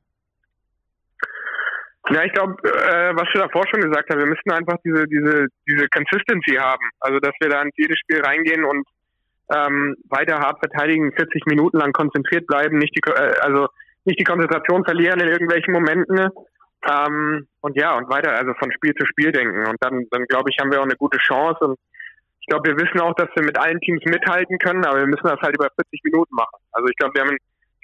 [2.10, 5.48] Ja, ich glaube, äh, was du davor schon gesagt hast, wir müssen einfach diese, diese,
[5.68, 6.88] diese Consistency haben.
[7.00, 8.86] Also, dass wir da in jedes Spiel reingehen und
[9.52, 13.68] ähm, weiter hart verteidigen, 40 Minuten lang konzentriert bleiben, nicht die, äh, also
[14.04, 16.30] nicht die Konzentration verlieren in irgendwelchen Momenten.
[16.88, 19.66] Ähm, und ja, und weiter, also von Spiel zu Spiel denken.
[19.66, 21.58] Und dann, dann glaube ich, haben wir auch eine gute Chance.
[21.60, 21.78] Und
[22.40, 25.26] ich glaube, wir wissen auch, dass wir mit allen Teams mithalten können, aber wir müssen
[25.26, 26.58] das halt über 40 Minuten machen.
[26.70, 27.36] Also ich glaube, wir haben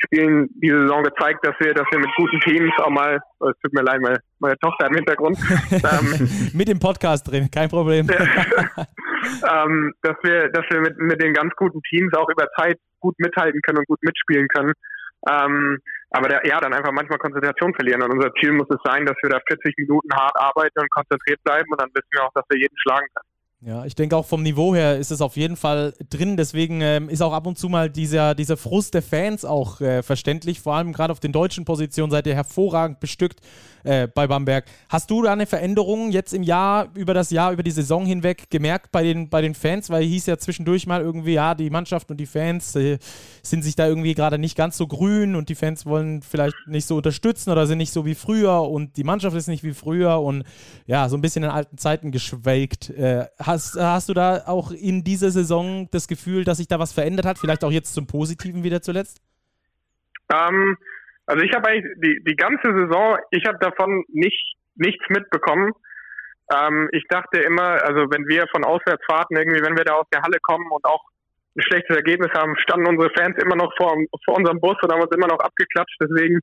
[0.04, 3.58] Spielen diese Saison gezeigt, dass wir, dass wir mit guten Teams auch mal, oh, es
[3.62, 5.38] tut mir leid, meine, meine Tochter im Hintergrund.
[5.72, 8.08] ähm, mit dem Podcast drin, kein Problem.
[8.10, 13.14] ähm, dass wir, dass wir mit, mit den ganz guten Teams auch über Zeit gut
[13.18, 14.72] mithalten können und gut mitspielen können.
[15.28, 15.78] Ähm,
[16.10, 18.02] aber der, ja, dann einfach manchmal Konzentration verlieren.
[18.02, 21.42] Und unser Ziel muss es sein, dass wir da 40 Minuten hart arbeiten und konzentriert
[21.44, 23.31] bleiben und dann wissen wir auch, dass wir jeden schlagen können.
[23.64, 26.36] Ja, ich denke auch vom Niveau her ist es auf jeden Fall drin.
[26.36, 30.02] Deswegen ähm, ist auch ab und zu mal dieser, dieser Frust der Fans auch äh,
[30.02, 30.60] verständlich.
[30.60, 33.40] Vor allem gerade auf den deutschen Positionen seid ihr hervorragend bestückt
[33.84, 34.64] äh, bei Bamberg.
[34.88, 38.50] Hast du da eine Veränderung jetzt im Jahr, über das Jahr, über die Saison hinweg
[38.50, 39.90] gemerkt bei den, bei den Fans?
[39.90, 42.98] Weil hieß ja zwischendurch mal irgendwie, ja, die Mannschaft und die Fans äh,
[43.42, 46.86] sind sich da irgendwie gerade nicht ganz so grün und die Fans wollen vielleicht nicht
[46.86, 50.20] so unterstützen oder sind nicht so wie früher und die Mannschaft ist nicht wie früher
[50.20, 50.44] und
[50.86, 52.90] ja, so ein bisschen in alten Zeiten geschwelgt.
[52.90, 56.92] Äh, hast, hast du da auch in dieser Saison das Gefühl, dass sich da was
[56.92, 57.38] verändert hat?
[57.38, 59.20] Vielleicht auch jetzt zum Positiven wieder zuletzt?
[60.32, 60.76] Ähm,
[61.26, 65.72] also ich habe eigentlich die, die ganze Saison, ich habe davon nicht nichts mitbekommen.
[66.52, 70.22] Ähm, ich dachte immer, also wenn wir von Auswärtsfahrten irgendwie, wenn wir da aus der
[70.22, 71.04] Halle kommen und auch
[71.56, 75.02] ein schlechtes Ergebnis haben, standen unsere Fans immer noch vor, vor unserem Bus und haben
[75.02, 75.96] uns immer noch abgeklatscht.
[76.00, 76.40] Deswegen,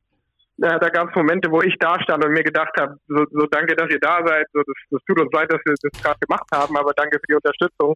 [0.61, 3.47] äh, da gab es Momente, wo ich da stand und mir gedacht habe, so, so
[3.47, 4.45] danke, dass ihr da seid.
[4.53, 7.27] So, das, das tut uns leid, dass wir das gerade gemacht haben, aber danke für
[7.27, 7.95] die Unterstützung.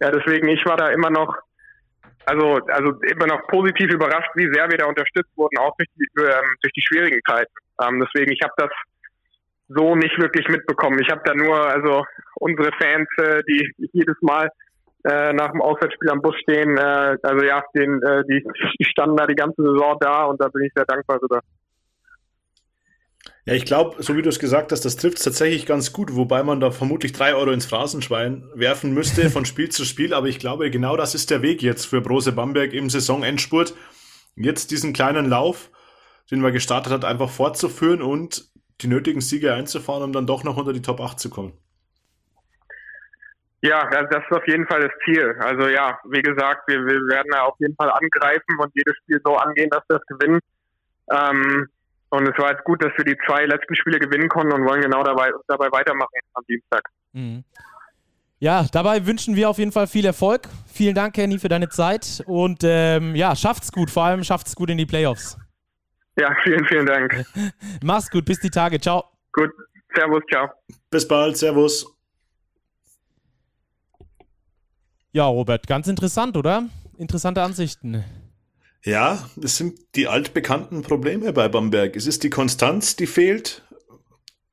[0.00, 1.36] Ja, deswegen, ich war da immer noch
[2.26, 6.06] also, also immer noch positiv überrascht, wie sehr wir da unterstützt wurden, auch durch die,
[6.20, 7.52] ähm, durch die schwierigen Zeiten.
[7.82, 8.70] Ähm, deswegen, ich habe das
[9.68, 10.98] so nicht wirklich mitbekommen.
[11.00, 12.04] Ich habe da nur, also
[12.34, 14.48] unsere Fans, äh, die jedes Mal
[15.04, 18.44] äh, nach dem Auswärtsspiel am Bus stehen, äh, also ja, den, äh, die,
[18.78, 21.40] die standen da die ganze Saison da und da bin ich sehr dankbar sogar.
[23.44, 26.44] Ja, ich glaube, so wie du es gesagt hast, das trifft tatsächlich ganz gut, wobei
[26.44, 30.14] man da vermutlich drei Euro ins Phrasenschwein werfen müsste von Spiel zu Spiel.
[30.14, 33.74] Aber ich glaube, genau das ist der Weg jetzt für Brose Bamberg im Saisonendspurt.
[34.36, 35.70] Jetzt diesen kleinen Lauf,
[36.30, 38.48] den man gestartet hat, einfach fortzuführen und
[38.80, 41.52] die nötigen Siege einzufahren, um dann doch noch unter die Top 8 zu kommen.
[43.60, 45.36] Ja, das ist auf jeden Fall das Ziel.
[45.40, 49.36] Also ja, wie gesagt, wir, wir werden auf jeden Fall angreifen und jedes Spiel so
[49.36, 50.40] angehen, dass wir es gewinnen.
[51.10, 51.68] Ähm,
[52.12, 54.82] und es war jetzt gut, dass wir die zwei letzten Spiele gewinnen konnten und wollen
[54.82, 56.82] genau dabei, dabei weitermachen am Dienstag.
[57.12, 57.42] Mhm.
[58.38, 60.42] Ja, dabei wünschen wir auf jeden Fall viel Erfolg.
[60.66, 64.68] Vielen Dank, Kenny, für deine Zeit und ähm, ja, schafft's gut, vor allem schafft's gut
[64.68, 65.38] in die Playoffs.
[66.18, 67.24] Ja, vielen, vielen Dank.
[67.82, 68.78] Mach's gut, bis die Tage.
[68.78, 69.04] Ciao.
[69.32, 69.50] Gut,
[69.94, 70.50] Servus, ciao.
[70.90, 71.86] Bis bald, Servus.
[75.12, 76.64] Ja, Robert, ganz interessant, oder?
[76.98, 78.04] Interessante Ansichten.
[78.84, 81.94] Ja, es sind die altbekannten Probleme bei Bamberg.
[81.94, 83.62] Es ist die Konstanz, die fehlt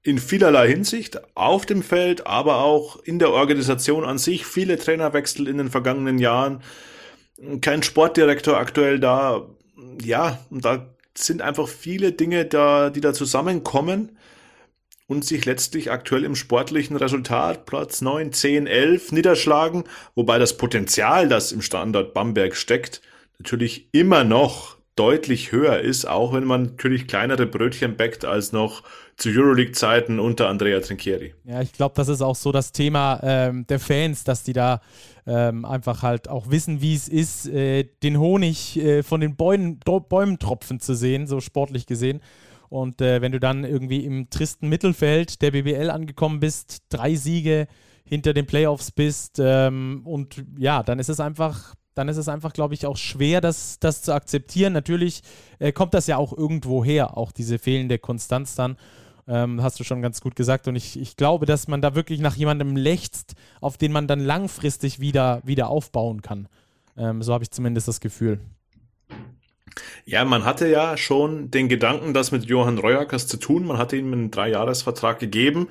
[0.04, 4.46] in vielerlei Hinsicht auf dem Feld, aber auch in der Organisation an sich.
[4.46, 6.62] Viele Trainerwechsel in den vergangenen Jahren.
[7.62, 9.48] Kein Sportdirektor aktuell da.
[10.02, 14.18] Ja, da sind einfach viele Dinge da, die da zusammenkommen
[15.08, 21.28] und sich letztlich aktuell im sportlichen Resultat Platz 9, 10, 11 niederschlagen, wobei das Potenzial,
[21.28, 23.02] das im Standard Bamberg steckt,
[23.40, 28.84] natürlich immer noch deutlich höher ist, auch wenn man natürlich kleinere Brötchen backt als noch
[29.16, 31.34] zu Euroleague-Zeiten unter Andrea Trinchieri.
[31.46, 34.82] Ja, ich glaube, das ist auch so das Thema ähm, der Fans, dass die da
[35.26, 39.80] ähm, einfach halt auch wissen, wie es ist, äh, den Honig äh, von den Bäumen,
[39.80, 42.20] Bäumen tropfen zu sehen, so sportlich gesehen.
[42.68, 47.68] Und äh, wenn du dann irgendwie im tristen Mittelfeld der BBL angekommen bist, drei Siege
[48.04, 52.54] hinter den Playoffs bist ähm, und ja, dann ist es einfach dann ist es einfach,
[52.54, 54.72] glaube ich, auch schwer, das, das zu akzeptieren.
[54.72, 55.22] Natürlich
[55.60, 58.78] äh, kommt das ja auch irgendwo her, auch diese fehlende Konstanz dann.
[59.28, 60.70] Ähm, hast du schon ganz gut gesagt.
[60.70, 64.22] Und ich, ich glaube, dass man da wirklich nach jemandem lechzt, auf den man dann
[64.22, 66.48] langfristig wieder, wieder aufbauen kann.
[66.96, 68.40] Ähm, so habe ich zumindest das Gefühl.
[70.06, 73.68] Ja, man hatte ja schon den Gedanken, das mit Johann Reuackers zu tun.
[73.68, 75.68] Man hatte ihm einen Dreijahresvertrag gegeben.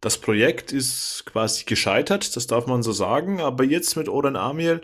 [0.00, 3.40] Das Projekt ist quasi gescheitert, das darf man so sagen.
[3.40, 4.80] Aber jetzt mit Oren Amiel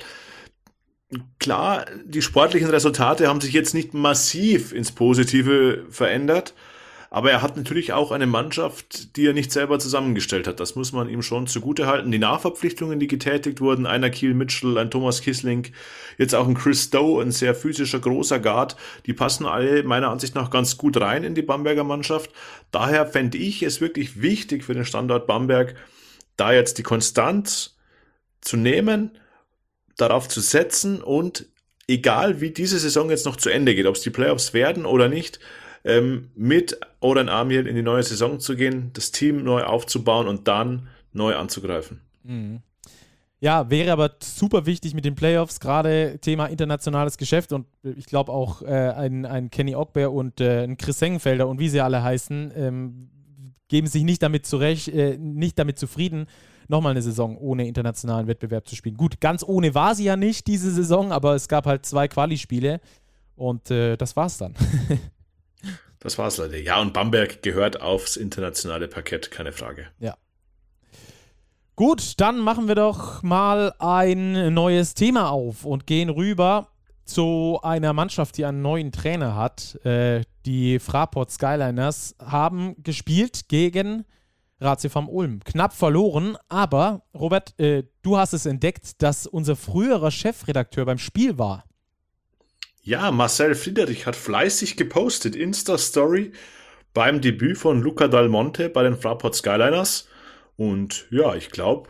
[1.38, 6.54] klar, die sportlichen Resultate haben sich jetzt nicht massiv ins Positive verändert,
[7.10, 10.60] aber er hat natürlich auch eine Mannschaft, die er nicht selber zusammengestellt hat.
[10.60, 12.10] Das muss man ihm schon zugute halten.
[12.10, 15.66] Die Nachverpflichtungen, die getätigt wurden, einer Kiel Mitchell, ein Thomas Kissling,
[16.16, 20.34] jetzt auch ein Chris Stowe, ein sehr physischer, großer Guard, die passen alle meiner Ansicht
[20.34, 22.30] nach ganz gut rein in die Bamberger Mannschaft.
[22.70, 25.74] Daher fände ich es wirklich wichtig für den Standort Bamberg,
[26.38, 27.76] da jetzt die Konstanz
[28.40, 29.10] zu nehmen,
[30.02, 31.46] darauf zu setzen und
[31.88, 35.08] egal wie diese Saison jetzt noch zu Ende geht, ob es die Playoffs werden oder
[35.08, 35.40] nicht,
[35.84, 40.46] ähm, mit Oren Amir in die neue Saison zu gehen, das Team neu aufzubauen und
[40.48, 42.00] dann neu anzugreifen.
[42.22, 42.60] Mhm.
[43.40, 48.30] Ja, wäre aber super wichtig mit den Playoffs, gerade Thema internationales Geschäft und ich glaube
[48.30, 52.04] auch äh, ein, ein Kenny Ogber und äh, ein Chris Sengenfelder und wie sie alle
[52.04, 53.08] heißen, ähm,
[53.66, 56.26] geben sich nicht damit zurecht, äh, nicht damit zufrieden,
[56.68, 58.96] nochmal eine Saison ohne internationalen Wettbewerb zu spielen.
[58.96, 62.80] Gut, ganz ohne war sie ja nicht diese Saison, aber es gab halt zwei Quali-Spiele
[63.36, 64.54] und äh, das war's dann.
[66.00, 66.58] das war's leider.
[66.58, 69.86] Ja, und Bamberg gehört aufs internationale Parkett, keine Frage.
[69.98, 70.16] Ja.
[71.74, 76.68] Gut, dann machen wir doch mal ein neues Thema auf und gehen rüber
[77.04, 79.84] zu einer Mannschaft, die einen neuen Trainer hat.
[79.84, 84.04] Äh, die Fraport Skyliners haben gespielt gegen
[84.62, 85.40] Ratio vom Ulm.
[85.44, 91.38] Knapp verloren, aber Robert, äh, du hast es entdeckt, dass unser früherer Chefredakteur beim Spiel
[91.38, 91.64] war.
[92.82, 96.32] Ja, Marcel Friedrich hat fleißig gepostet, Insta-Story
[96.94, 100.08] beim Debüt von Luca Dal Monte bei den Fraport Skyliners.
[100.56, 101.88] Und ja, ich glaube,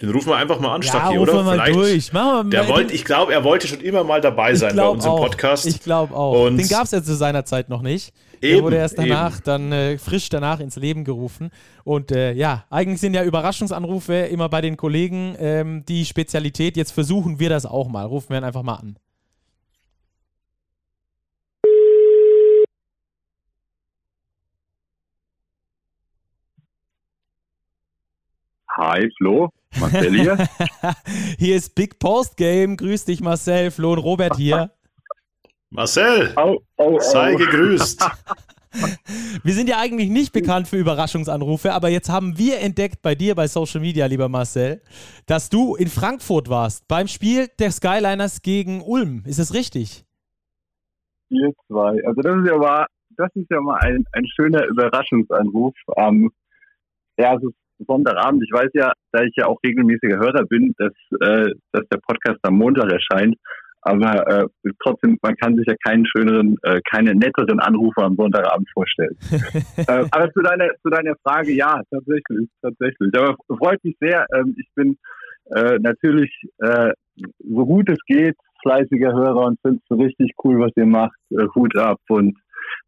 [0.00, 1.42] den rufen wir einfach mal an, ja, Stacki, oder?
[1.42, 1.74] Mal Vielleicht.
[1.74, 2.12] Durch.
[2.12, 5.14] Machen wir der wollte, ich glaube, er wollte schon immer mal dabei sein bei unserem
[5.14, 5.22] auch.
[5.22, 5.66] Podcast.
[5.66, 6.46] Ich glaube auch.
[6.46, 8.12] Und den gab es ja zu seiner Zeit noch nicht.
[8.40, 9.44] Eben, der wurde erst danach, eben.
[9.44, 11.50] dann äh, frisch danach ins Leben gerufen.
[11.82, 16.76] Und äh, ja, eigentlich sind ja Überraschungsanrufe immer bei den Kollegen ähm, die Spezialität.
[16.76, 18.06] Jetzt versuchen wir das auch mal.
[18.06, 18.98] Rufen wir ihn einfach mal an.
[28.78, 30.36] Hi Flo, Marcel hier.
[31.38, 32.76] hier ist Big Post Game.
[32.76, 34.70] Grüß dich Marcel, Flo und Robert hier.
[35.70, 37.38] Marcel, oh, oh, sei oh.
[37.38, 38.08] gegrüßt.
[39.42, 43.34] Wir sind ja eigentlich nicht bekannt für Überraschungsanrufe, aber jetzt haben wir entdeckt bei dir
[43.34, 44.80] bei Social Media, lieber Marcel,
[45.26, 49.24] dass du in Frankfurt warst beim Spiel der Skyliners gegen Ulm.
[49.26, 50.04] Ist das richtig?
[51.30, 51.98] Wir zwei.
[52.06, 52.86] Also das ist ja mal,
[53.16, 55.74] das ist ja mal ein, ein schöner Überraschungsanruf.
[55.96, 56.30] Ähm,
[57.16, 57.54] ja, es ist
[57.86, 58.42] Sonntagabend.
[58.44, 62.38] Ich weiß ja, da ich ja auch regelmäßiger Hörer bin, dass, äh, dass der Podcast
[62.42, 63.36] am Montag erscheint.
[63.82, 64.46] Aber äh,
[64.82, 69.16] trotzdem, man kann sich ja keinen schöneren, äh, keinen netteren Anrufer am Sonntagabend vorstellen.
[69.76, 73.14] äh, aber zu deiner, zu deiner Frage, ja, tatsächlich, tatsächlich.
[73.16, 74.26] Aber freut mich sehr.
[74.34, 74.98] Ähm, ich bin
[75.54, 80.72] äh, natürlich, äh, so gut es geht, fleißiger Hörer und finde es richtig cool, was
[80.76, 81.16] ihr macht.
[81.30, 82.36] Äh, Hut ab und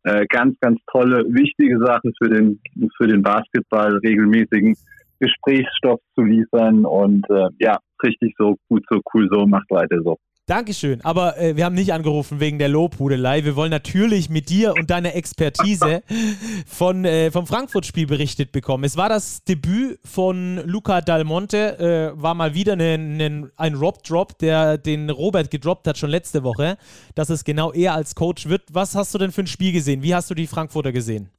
[0.04, 2.60] äh, ganz, ganz tolle, wichtige Sache für den,
[2.96, 4.76] für den Basketball, regelmäßigen
[5.20, 10.16] Gesprächsstoff zu liefern und äh, ja, richtig so, gut so, cool so, macht weiter so.
[10.50, 11.00] Dankeschön.
[11.04, 13.44] Aber äh, wir haben nicht angerufen wegen der Lobhudelei.
[13.44, 16.02] Wir wollen natürlich mit dir und deiner Expertise
[16.66, 18.82] von, äh, vom Frankfurt-Spiel berichtet bekommen.
[18.82, 22.12] Es war das Debüt von Luca Dalmonte.
[22.16, 26.42] Äh, war mal wieder ne, ne, ein Rob-Drop, der den Robert gedroppt hat schon letzte
[26.42, 26.78] Woche,
[27.14, 28.62] dass es genau er als Coach wird.
[28.72, 30.02] Was hast du denn für ein Spiel gesehen?
[30.02, 31.30] Wie hast du die Frankfurter gesehen?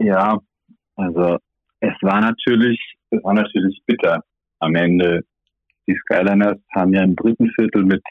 [0.00, 0.36] Ja,
[0.96, 1.38] also
[1.78, 4.24] es war natürlich, es war natürlich bitter
[4.58, 5.22] am Ende
[5.86, 8.02] die Skyliners haben ja im dritten Viertel mit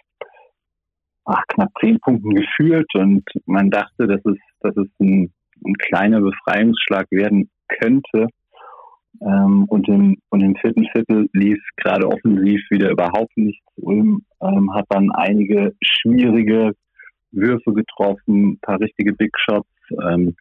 [1.26, 5.32] ach, knapp zehn Punkten geführt und man dachte, dass es, dass es ein,
[5.66, 8.28] ein kleiner Befreiungsschlag werden könnte.
[9.22, 13.64] Ähm, und, im, und im vierten Viertel lief gerade offensiv wieder überhaupt nichts.
[13.76, 16.74] Ulm ähm, hat dann einige schwierige
[17.32, 19.70] Würfe getroffen, ein paar richtige Big Shots.
[19.92, 20.36] Ähm,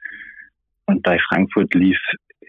[0.87, 1.99] und bei Frankfurt lief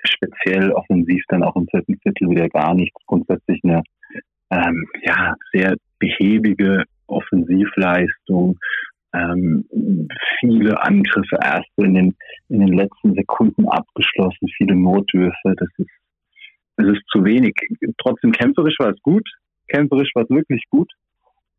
[0.05, 2.99] speziell offensiv dann auch im vierten Viertel wieder gar nichts.
[3.05, 3.83] Grundsätzlich eine
[4.53, 8.57] ähm, ja, sehr behäbige Offensivleistung,
[9.13, 9.65] ähm,
[10.39, 12.15] viele Angriffe erst in den,
[12.49, 15.55] in den letzten Sekunden abgeschlossen, viele Notwürfe.
[15.55, 15.89] Das ist,
[16.77, 17.53] das ist zu wenig.
[17.99, 19.27] Trotzdem kämpferisch war es gut.
[19.67, 20.91] Kämpferisch war es wirklich gut.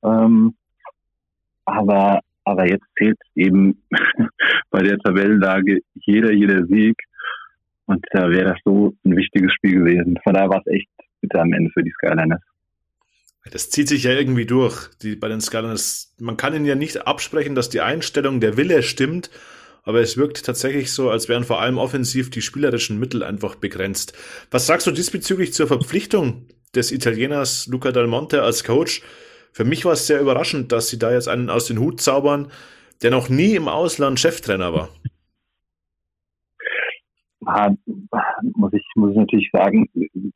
[0.02, 0.54] Ähm,
[1.64, 3.82] aber, aber jetzt zählt eben
[4.70, 6.96] bei der Tabellenlage jeder, jeder Sieg.
[7.86, 10.18] Und da wäre das so ein wichtiges Spiel gewesen.
[10.24, 10.88] Von daher war es echt
[11.20, 12.42] bitter am Ende für die Skyliners.
[13.50, 16.14] Das zieht sich ja irgendwie durch, die, bei den Skyliners.
[16.18, 19.30] Man kann ihnen ja nicht absprechen, dass die Einstellung, der Wille stimmt,
[19.82, 24.14] aber es wirkt tatsächlich so, als wären vor allem offensiv die spielerischen Mittel einfach begrenzt.
[24.50, 29.02] Was sagst du diesbezüglich zur Verpflichtung des Italieners Luca Dal Monte als Coach?
[29.52, 32.50] Für mich war es sehr überraschend, dass sie da jetzt einen aus den Hut zaubern,
[33.02, 34.88] der noch nie im Ausland Cheftrainer war.
[37.46, 37.70] Ah,
[38.56, 39.86] muss ich, muss ich natürlich sagen,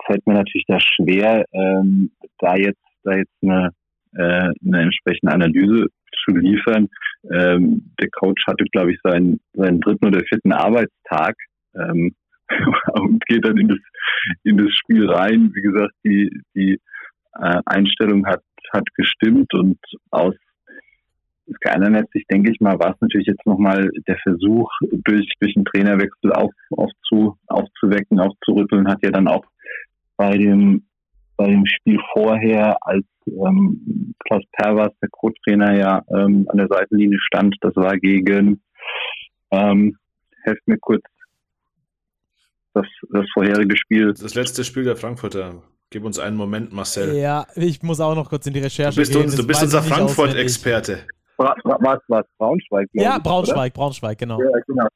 [0.05, 3.71] fällt mir natürlich da schwer, ähm, da jetzt da jetzt eine,
[4.15, 5.87] äh, eine entsprechende Analyse
[6.25, 6.89] zu liefern.
[7.31, 11.35] Ähm, der Coach hatte, glaube ich, seinen, seinen dritten oder vierten Arbeitstag
[11.75, 12.15] ähm,
[12.93, 13.79] und geht dann in das,
[14.45, 15.51] in das Spiel rein.
[15.55, 16.81] Wie gesagt, die, die
[17.35, 19.79] äh, Einstellung hat, hat gestimmt und
[20.11, 20.35] aus
[22.13, 24.71] sich, denke ich mal, war es natürlich jetzt nochmal der Versuch,
[25.05, 29.45] durch, durch einen Trainerwechsel auf, aufzu, aufzuwecken, aufzurütteln, hat ja dann auch
[30.17, 30.88] bei dem
[31.39, 37.19] bei dem Spiel vorher, als ähm, Klaus Pervers, der Co-Trainer, ja ähm, an der Seitenlinie
[37.21, 37.57] stand.
[37.61, 38.61] Das war gegen,
[39.53, 39.97] ähm,
[40.43, 41.03] helft mir kurz,
[42.75, 44.13] das, das vorherige Spiel.
[44.13, 45.63] Das letzte Spiel der Frankfurter.
[45.91, 47.17] Gib uns einen Moment, Marcel.
[47.17, 49.23] Ja, ich muss auch noch kurz in die Recherche du bist gehen.
[49.23, 51.07] Uns, du bist unser Frankfurt-Experte.
[51.39, 51.57] Was,
[52.09, 52.89] was, Braunschweig?
[52.93, 53.81] Ja, ich, Braunschweig, oder?
[53.81, 54.41] Braunschweig, genau.
[54.41, 54.87] Ja, genau.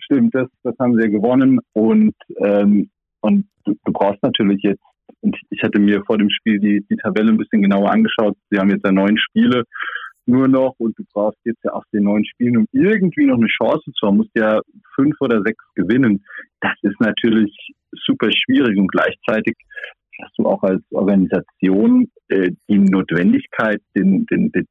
[0.00, 4.82] Stimmt, das, das haben sie gewonnen und, ähm, und du, du brauchst natürlich jetzt
[5.56, 8.36] ich hatte mir vor dem Spiel die, die Tabelle ein bisschen genauer angeschaut.
[8.50, 9.64] Sie haben jetzt ja neun Spiele
[10.26, 13.46] nur noch und du brauchst jetzt ja aus den neun Spielen, um irgendwie noch eine
[13.46, 14.60] Chance zu haben, musst ja
[14.94, 16.24] fünf oder sechs gewinnen.
[16.60, 17.54] Das ist natürlich
[18.06, 19.54] super schwierig und gleichzeitig
[20.20, 24.66] hast du auch als Organisation äh, die Notwendigkeit, den, den, den,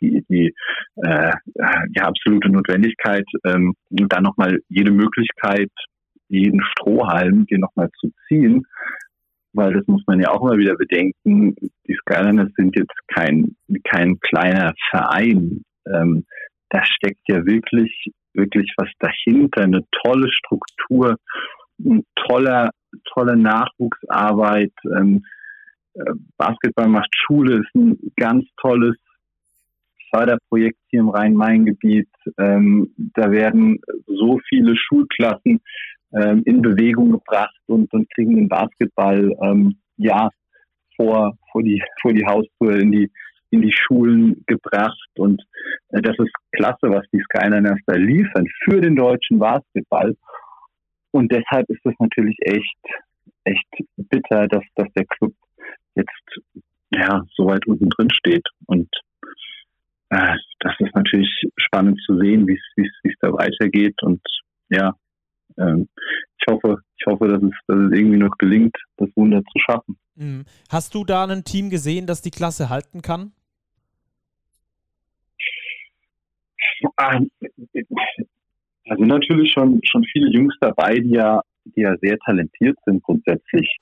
[0.00, 0.54] die, die
[0.96, 5.70] äh, ja, absolute Notwendigkeit, ähm, da nochmal jede Möglichkeit,
[6.28, 8.64] jeden Strohhalm dir nochmal zu ziehen,
[9.52, 11.54] weil das muss man ja auch immer wieder bedenken,
[11.86, 15.62] die Skyliners sind jetzt kein, kein kleiner Verein.
[15.86, 16.24] Ähm,
[16.70, 17.92] da steckt ja wirklich,
[18.34, 21.16] wirklich was dahinter, eine tolle Struktur,
[21.78, 22.70] ein toller,
[23.12, 24.72] tolle Nachwuchsarbeit.
[24.96, 25.24] Ähm,
[25.94, 28.96] äh, Basketball macht Schule, ist ein ganz tolles
[30.14, 32.08] Förderprojekt hier im Rhein-Main-Gebiet.
[32.38, 35.60] Ähm, da werden so viele Schulklassen
[36.14, 40.28] ähm, in Bewegung gebracht und, und kriegen den Basketball ähm, ja
[40.96, 43.10] vor, vor, die, vor die Haustür in die,
[43.50, 45.08] in die Schulen gebracht.
[45.16, 45.42] Und
[45.90, 50.16] äh, das ist klasse, was die Skyliners da liefern für den deutschen Basketball.
[51.10, 52.78] Und deshalb ist es natürlich echt,
[53.44, 55.34] echt bitter, dass, dass der Club
[55.94, 56.10] jetzt
[56.90, 58.46] ja so weit unten drin steht.
[58.66, 58.88] Und
[60.12, 64.00] äh, das ist natürlich spannend zu sehen, wie es da weitergeht.
[64.02, 64.20] Und
[64.68, 64.94] ja,
[65.58, 65.88] ähm,
[66.38, 69.96] ich hoffe, ich hoffe, dass es, dass es irgendwie noch gelingt, das Wunder zu schaffen.
[70.14, 70.44] Mhm.
[70.70, 73.32] Hast du da ein Team gesehen, das die Klasse halten kann?
[76.96, 77.18] Ah,
[78.84, 83.02] da sind natürlich schon, schon viele Jungs dabei, die ja, die ja sehr talentiert sind
[83.02, 83.78] grundsätzlich.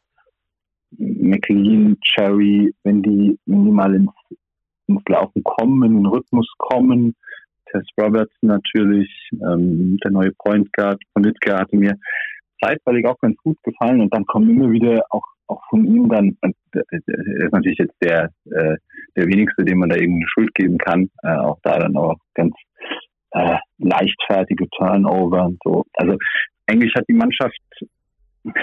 [0.92, 4.10] McLean, Cherry, wenn die, wenn die mal ins,
[4.90, 7.14] ins Laufen kommen, in den Rhythmus kommen,
[7.70, 11.96] Tess Roberts natürlich, ähm, der neue Point Guard von Litka hatte mir
[12.62, 16.36] zeitweilig auch ganz gut gefallen und dann kommen immer wieder auch auch von ihm dann,
[16.72, 18.76] er ist natürlich jetzt der, äh,
[19.16, 22.54] der wenigste, dem man da irgendeine Schuld geben kann, äh, auch da dann auch ganz
[23.32, 25.84] äh, leichtfertige Turnover und so.
[25.94, 26.16] Also
[26.66, 27.58] eigentlich hat die Mannschaft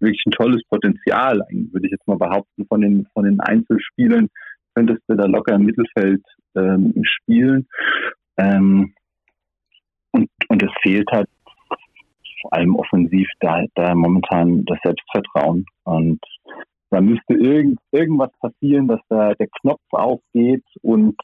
[0.00, 4.28] wirklich ein tolles Potenzial, würde ich jetzt mal behaupten, von den, von den Einzelspielern
[4.74, 6.22] könntest du da locker im Mittelfeld
[6.56, 7.66] ähm, spielen.
[8.36, 8.94] Ähm,
[10.12, 10.28] und,
[10.62, 11.28] es fehlt halt
[12.42, 15.64] vor allem offensiv da, da momentan das Selbstvertrauen.
[15.84, 16.20] Und
[16.90, 21.16] da müsste irgend, irgendwas passieren, dass da der Knopf aufgeht und,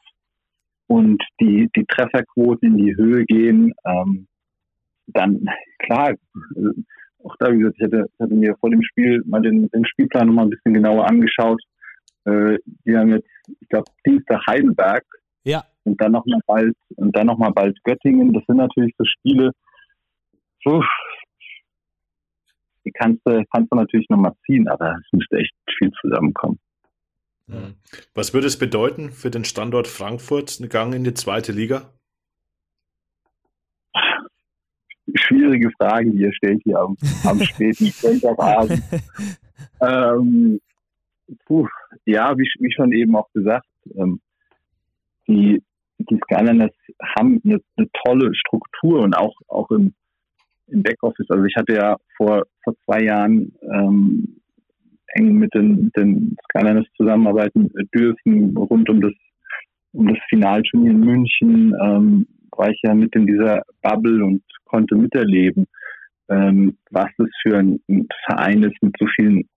[0.87, 3.75] und die, die Trefferquoten in die Höhe gehen.
[3.85, 4.27] Ähm,
[5.09, 5.47] dann,
[5.79, 6.15] klar,
[7.25, 10.29] auch da, wie gesagt, ich hatte, hatte mir vor dem Spiel mal den, den Spielplan
[10.29, 11.61] nochmal ein bisschen genauer angeschaut.
[12.29, 13.29] Äh, die haben jetzt,
[13.61, 15.05] ich glaube, Dienstag Heidelberg.
[15.45, 15.65] Ja.
[15.85, 18.33] Und dann nochmal bald, und dann noch mal bald Göttingen.
[18.33, 19.53] Das sind natürlich so Spiele,
[20.65, 20.83] so,
[22.85, 26.59] die kannst du, kannst du natürlich nochmal ziehen, aber es müsste echt viel zusammenkommen.
[27.47, 27.75] Mhm.
[28.15, 31.93] Was würde es bedeuten für den Standort Frankfurt, ein Gang in die zweite Liga?
[35.15, 38.83] Schwierige Fragen, die ihr stellt hier am, am späten Sonntagabend.
[39.81, 40.61] ähm,
[41.47, 41.67] puh,
[42.05, 43.67] ja, wie, wie, schon eben auch gesagt,
[43.97, 44.21] ähm,
[45.27, 45.63] die,
[45.99, 46.73] die Skyliners
[47.17, 49.95] haben eine, eine, tolle Struktur und auch, auch im,
[50.69, 51.31] im Backoffice.
[51.31, 54.41] Also ich hatte ja vor, vor zwei Jahren ähm,
[55.15, 59.13] eng mit den, mit den Skyliners zusammenarbeiten dürfen rund um das,
[59.93, 61.75] um das Finalturnier in München.
[61.83, 65.67] Ähm, war ich ja mit in dieser Bubble und konnte miterleben,
[66.29, 67.81] was das für ein,
[68.27, 69.49] Verein ist mit so vielen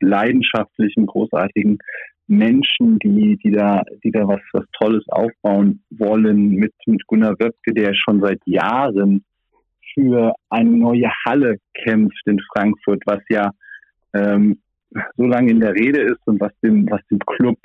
[0.00, 1.78] leidenschaftlichen, großartigen
[2.26, 7.72] Menschen, die, die da, die da was, was Tolles aufbauen wollen, mit, mit Gunnar Wöpke,
[7.72, 9.24] der schon seit Jahren
[9.94, 13.50] für eine neue Halle kämpft in Frankfurt, was ja
[14.12, 14.58] ähm,
[15.16, 17.58] so lange in der Rede ist und was dem, was dem Club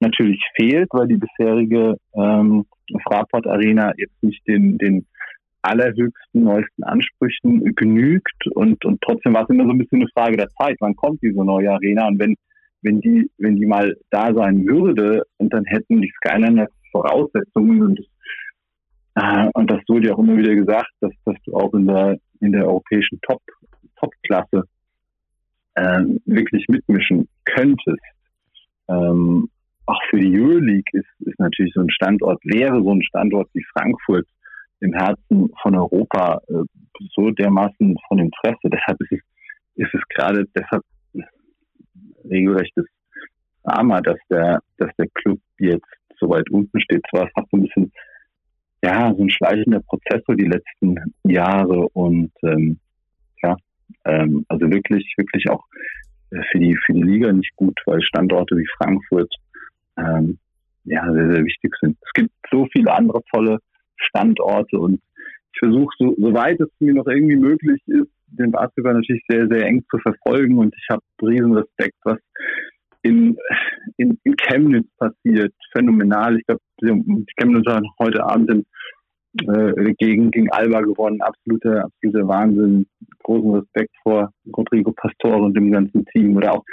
[0.00, 2.64] natürlich fehlt, weil die bisherige ähm,
[3.06, 5.06] Fraport Arena jetzt nicht den, den
[5.62, 8.46] allerhöchsten, neuesten Ansprüchen genügt.
[8.54, 11.22] Und, und trotzdem war es immer so ein bisschen eine Frage der Zeit, wann kommt
[11.22, 12.08] diese neue Arena?
[12.08, 12.34] Und wenn,
[12.82, 17.82] wenn die, wenn die mal da sein würde und dann hätten die Skyliners Voraussetzungen.
[17.82, 18.06] Und das,
[19.16, 22.18] äh, und das wurde ja auch immer wieder gesagt, dass, dass du auch in der,
[22.40, 23.42] in der europäischen Top,
[23.96, 24.64] Top-Klasse
[25.74, 28.02] äh, wirklich mitmischen könntest.
[28.88, 29.48] Ähm,
[29.86, 33.64] auch für die Euroleague ist, ist natürlich so ein Standort, wäre so ein Standort wie
[33.72, 34.26] Frankfurt
[34.82, 36.64] im Herzen von Europa äh,
[37.14, 38.64] so dermaßen von Interesse.
[38.64, 39.20] Deshalb ist es,
[39.76, 40.82] ist es gerade deshalb
[42.28, 42.86] regelrechtes
[43.64, 45.86] Drama, dass der, dass der Club jetzt
[46.18, 47.02] so weit unten steht.
[47.10, 47.92] Zwar es hat so ein bisschen,
[48.82, 52.78] ja, so ein schleichender Prozess so die letzten Jahre und ähm,
[53.42, 53.56] ja,
[54.04, 55.64] ähm, also wirklich, wirklich auch
[56.30, 59.32] äh, für die, für die Liga nicht gut, weil Standorte wie Frankfurt
[59.96, 60.38] ähm,
[60.84, 61.96] ja, sehr, sehr wichtig sind.
[62.04, 63.58] Es gibt so viele andere tolle
[63.96, 65.00] Standorte und
[65.54, 69.66] ich versuche, so, soweit es mir noch irgendwie möglich ist, den Basketball natürlich sehr, sehr
[69.66, 72.18] eng zu verfolgen und ich habe riesen Respekt, was
[73.02, 73.36] in,
[73.96, 75.52] in, in Chemnitz passiert.
[75.72, 76.38] Phänomenal.
[76.38, 78.64] Ich glaube, die Chemnitz hat heute Abend in,
[79.48, 81.20] äh, gegen, gegen Alba gewonnen.
[81.20, 82.86] Absoluter, absoluter Wahnsinn.
[83.24, 86.36] Großen Respekt vor Rodrigo Pastore und dem ganzen Team.
[86.36, 86.64] Oder auch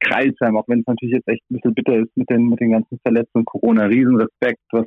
[0.00, 2.72] Kreisheim, auch wenn es natürlich jetzt echt ein bisschen bitter ist mit den, mit den
[2.72, 4.86] ganzen Verletzungen, Corona, Riesenrespekt, was,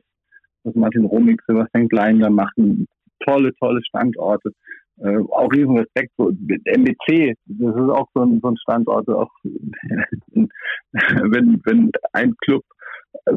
[0.64, 2.88] was Martin Romig, Sebastian Klein da machen.
[3.26, 4.52] Tolle, tolle Standorte.
[4.98, 9.32] Äh, auch Riesenrespekt so MBC, das ist auch so ein, so ein Standort, auch
[10.34, 12.64] wenn, wenn ein Club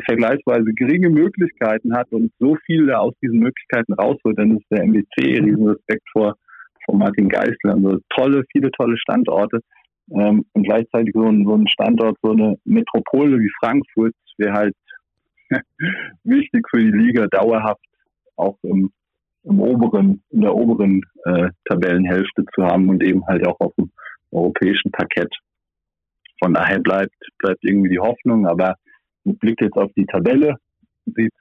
[0.06, 4.84] vergleichsweise geringe Möglichkeiten hat und so viel da aus diesen Möglichkeiten rausholt, dann ist der
[4.84, 6.36] MBC Riesenrespekt vor,
[6.84, 7.74] vor Martin Geisler.
[7.74, 9.60] Also tolle, viele tolle Standorte.
[10.10, 14.74] Ähm, und gleichzeitig so ein, so ein Standort, so eine Metropole wie Frankfurt wäre halt
[16.24, 17.84] wichtig für die Liga dauerhaft
[18.36, 18.92] auch im,
[19.44, 23.90] im oberen, in der oberen äh, Tabellenhälfte zu haben und eben halt auch auf dem
[24.30, 25.32] europäischen Parkett.
[26.42, 28.76] Von daher bleibt, bleibt irgendwie die Hoffnung, aber
[29.24, 30.56] mit Blick jetzt auf die Tabelle
[31.06, 31.32] sieht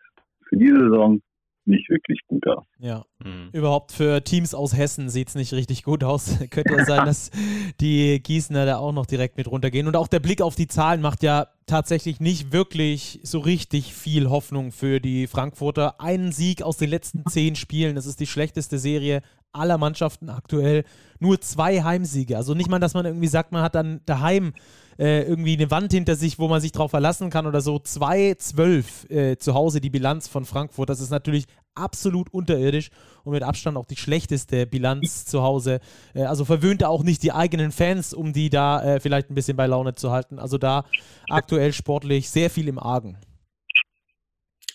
[0.48, 1.22] für diese Saison
[1.66, 2.66] nicht wirklich gut aus.
[2.80, 3.50] Ja, mhm.
[3.54, 6.38] überhaupt für Teams aus Hessen sieht es nicht richtig gut aus.
[6.50, 7.32] Könnte ja sein, dass
[7.80, 9.88] die Gießener da auch noch direkt mit runtergehen.
[9.88, 14.30] Und auch der Blick auf die Zahlen macht ja tatsächlich nicht wirklich so richtig viel
[14.30, 16.02] Hoffnung für die Frankfurter.
[16.02, 19.22] Einen Sieg aus den letzten zehn Spielen, das ist die schlechteste Serie
[19.54, 20.84] aller Mannschaften aktuell.
[21.20, 22.38] Nur zwei Heimsiege.
[22.38, 24.54] Also nicht mal, dass man irgendwie sagt, man hat dann daheim
[25.00, 27.78] äh, irgendwie eine Wand hinter sich, wo man sich drauf verlassen kann oder so.
[27.78, 30.90] 2-12 äh, zu Hause die Bilanz von Frankfurt.
[30.90, 31.46] Das ist natürlich
[31.76, 32.90] absolut unterirdisch
[33.24, 35.80] und mit Abstand auch die schlechteste Bilanz zu Hause.
[36.14, 39.36] Äh, also verwöhnt er auch nicht die eigenen Fans, um die da äh, vielleicht ein
[39.36, 40.40] bisschen bei Laune zu halten.
[40.40, 40.86] Also da
[41.30, 43.18] aktuell sportlich sehr viel im Argen.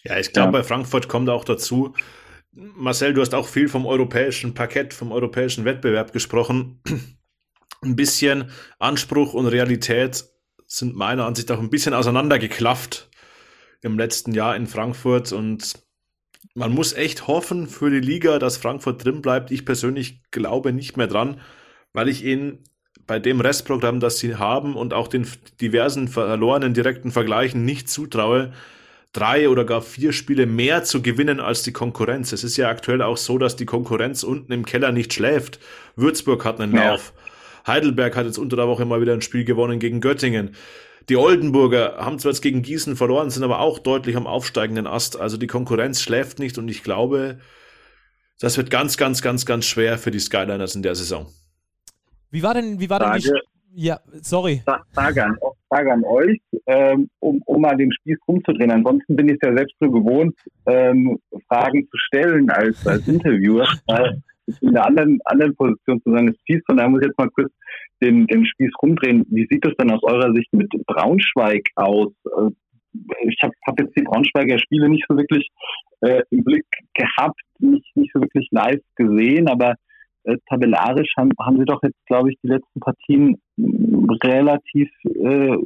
[0.05, 0.53] Ja, ich glaube, ja.
[0.53, 1.95] bei Frankfurt kommt auch dazu,
[2.53, 6.81] Marcel, du hast auch viel vom europäischen Parkett, vom europäischen Wettbewerb gesprochen
[7.83, 10.25] ein bisschen Anspruch und Realität
[10.67, 13.09] sind meiner Ansicht nach ein bisschen auseinandergeklafft
[13.83, 15.75] im letzten Jahr in Frankfurt und
[16.55, 19.51] man muss echt hoffen für die Liga, dass Frankfurt drin bleibt.
[19.51, 21.41] Ich persönlich glaube nicht mehr dran,
[21.93, 22.65] weil ich ihnen
[23.07, 25.27] bei dem Restprogramm, das sie haben und auch den
[25.61, 28.53] diversen verlorenen direkten Vergleichen nicht zutraue,
[29.13, 32.33] drei oder gar vier Spiele mehr zu gewinnen als die Konkurrenz.
[32.33, 35.59] Es ist ja aktuell auch so, dass die Konkurrenz unten im Keller nicht schläft.
[35.97, 36.91] Würzburg hat einen ja.
[36.91, 37.13] Lauf.
[37.67, 40.55] Heidelberg hat jetzt unter der Woche mal wieder ein Spiel gewonnen gegen Göttingen.
[41.09, 45.19] Die Oldenburger haben zwar jetzt gegen Gießen verloren, sind aber auch deutlich am aufsteigenden Ast.
[45.19, 47.39] Also die Konkurrenz schläft nicht und ich glaube,
[48.41, 51.27] das wird ganz, ganz, ganz, ganz schwer für die Skyliners in der Saison.
[52.31, 53.33] Wie war denn, wie war denn die,
[53.75, 54.63] ja, sorry.
[54.93, 55.39] Frage an,
[55.69, 58.71] Frage an euch, ähm, um, um mal den Spieß rumzudrehen.
[58.71, 60.35] Ansonsten bin ich ja selbst so gewohnt,
[60.67, 63.67] ähm, Fragen zu stellen als, als Interviewer.
[64.63, 66.63] in einer anderen, anderen Position zu sein des Spieß.
[66.67, 67.53] Von daher muss ich jetzt mal kurz
[68.01, 69.27] den, den Spieß rumdrehen.
[69.31, 72.13] Wie sieht das denn aus eurer Sicht mit Braunschweig aus?
[72.25, 72.51] Äh,
[73.27, 75.49] ich habe hab jetzt die Braunschweiger Spiele nicht so wirklich
[76.01, 76.65] äh, im Blick
[76.95, 79.75] gehabt, nicht, nicht so wirklich live gesehen, aber
[80.25, 83.41] äh, tabellarisch haben, haben sie doch jetzt, glaube ich, die letzten Partien
[84.23, 85.57] relativ äh,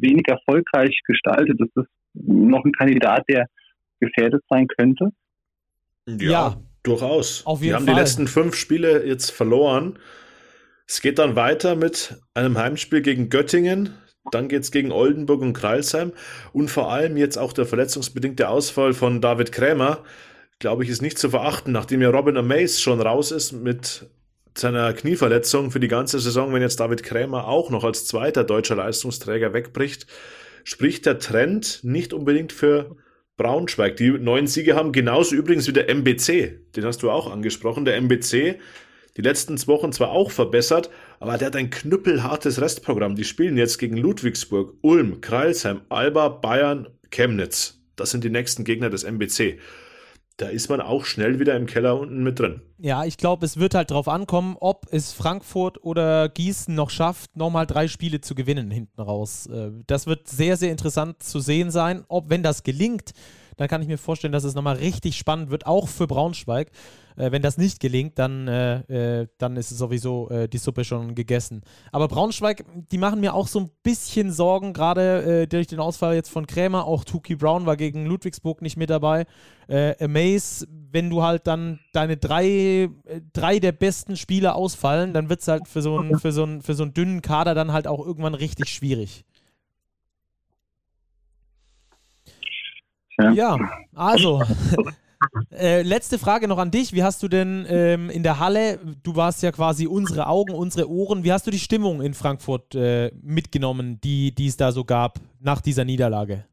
[0.00, 1.60] wenig erfolgreich gestaltet.
[1.60, 3.46] Ist das noch ein Kandidat, der
[4.00, 5.10] gefährdet sein könnte?
[6.06, 7.44] Ja, ja durchaus.
[7.46, 7.94] Auf jeden Die haben Fall.
[7.94, 9.98] die letzten fünf Spiele jetzt verloren.
[10.86, 13.94] Es geht dann weiter mit einem Heimspiel gegen Göttingen.
[14.30, 16.12] Dann geht es gegen Oldenburg und Kreilsheim.
[16.52, 20.02] Und vor allem jetzt auch der verletzungsbedingte Ausfall von David Krämer,
[20.58, 24.06] glaube ich, ist nicht zu verachten, nachdem ja Robin Amaze schon raus ist mit
[24.56, 28.74] seiner Knieverletzung für die ganze Saison, wenn jetzt David Krämer auch noch als zweiter deutscher
[28.74, 30.06] Leistungsträger wegbricht,
[30.64, 32.96] spricht der Trend nicht unbedingt für
[33.36, 33.96] Braunschweig.
[33.96, 37.84] Die neun Siege haben genauso übrigens wie der MBC, den hast du auch angesprochen.
[37.84, 38.58] Der MBC,
[39.16, 40.90] die letzten Wochen zwar auch verbessert,
[41.20, 43.14] aber der hat ein knüppelhartes Restprogramm.
[43.14, 47.80] Die spielen jetzt gegen Ludwigsburg, Ulm, Kreilsheim, Alba, Bayern, Chemnitz.
[47.94, 49.60] Das sind die nächsten Gegner des MBC
[50.38, 52.60] da ist man auch schnell wieder im Keller unten mit drin.
[52.78, 57.36] Ja, ich glaube, es wird halt darauf ankommen, ob es Frankfurt oder Gießen noch schafft,
[57.36, 59.46] nochmal drei Spiele zu gewinnen hinten raus.
[59.46, 62.04] Äh, das wird sehr, sehr interessant zu sehen sein.
[62.06, 63.12] Ob, wenn das gelingt,
[63.58, 66.70] dann kann ich mir vorstellen, dass es nochmal richtig spannend wird, auch für Braunschweig.
[67.16, 70.84] Äh, wenn das nicht gelingt, dann, äh, äh, dann ist es sowieso äh, die Suppe
[70.84, 71.62] schon gegessen.
[71.90, 76.14] Aber Braunschweig, die machen mir auch so ein bisschen Sorgen, gerade äh, durch den Ausfall
[76.14, 76.86] jetzt von Krämer.
[76.86, 79.26] Auch Tuki Brown war gegen Ludwigsburg nicht mit dabei.
[79.66, 82.88] Äh, Amaze, wenn du halt dann deine drei,
[83.32, 86.82] drei der besten Spieler ausfallen, dann wird es halt für so, einen, so für so
[86.84, 89.24] einen dünnen Kader dann halt auch irgendwann richtig schwierig.
[93.18, 93.58] Ja, ja
[93.94, 94.42] also
[95.50, 96.92] Äh, letzte Frage noch an dich.
[96.92, 100.88] Wie hast du denn ähm, in der Halle, du warst ja quasi unsere Augen, unsere
[100.88, 104.84] Ohren, wie hast du die Stimmung in Frankfurt äh, mitgenommen, die, die es da so
[104.84, 106.44] gab nach dieser Niederlage?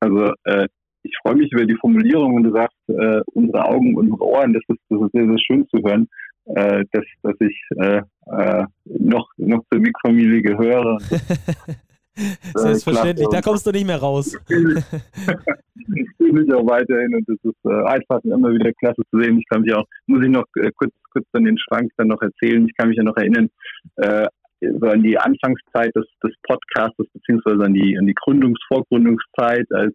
[0.00, 0.68] Also äh,
[1.02, 4.62] ich freue mich über die Formulierung, wenn du sagst, äh, unsere Augen, unsere Ohren, das
[4.68, 6.08] ist, das ist sehr, sehr schön zu hören,
[6.46, 8.02] äh, dass, dass ich äh,
[8.84, 10.98] noch, noch zur MIG-Familie gehöre.
[12.54, 14.36] Selbstverständlich, da kommst du nicht mehr raus.
[14.48, 19.38] ich fühle mich auch weiterhin und es ist äh, einfach immer wieder klasse zu sehen.
[19.38, 22.22] Ich kann mich auch, muss ich noch äh, kurz, kurz dann den Schwank dann noch
[22.22, 22.66] erzählen.
[22.66, 23.48] Ich kann mich ja noch erinnern,
[23.96, 24.26] äh,
[24.60, 29.94] so an die Anfangszeit des, des Podcasts, beziehungsweise an die, an die Gründungs-, Vorgründungszeit, als,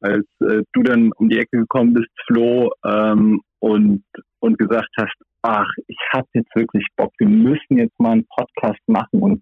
[0.00, 4.04] als äh, du dann um die Ecke gekommen bist, Flo, ähm, und,
[4.40, 8.80] und gesagt hast, ach, ich habe jetzt wirklich Bock, wir müssen jetzt mal einen Podcast
[8.86, 9.40] machen und,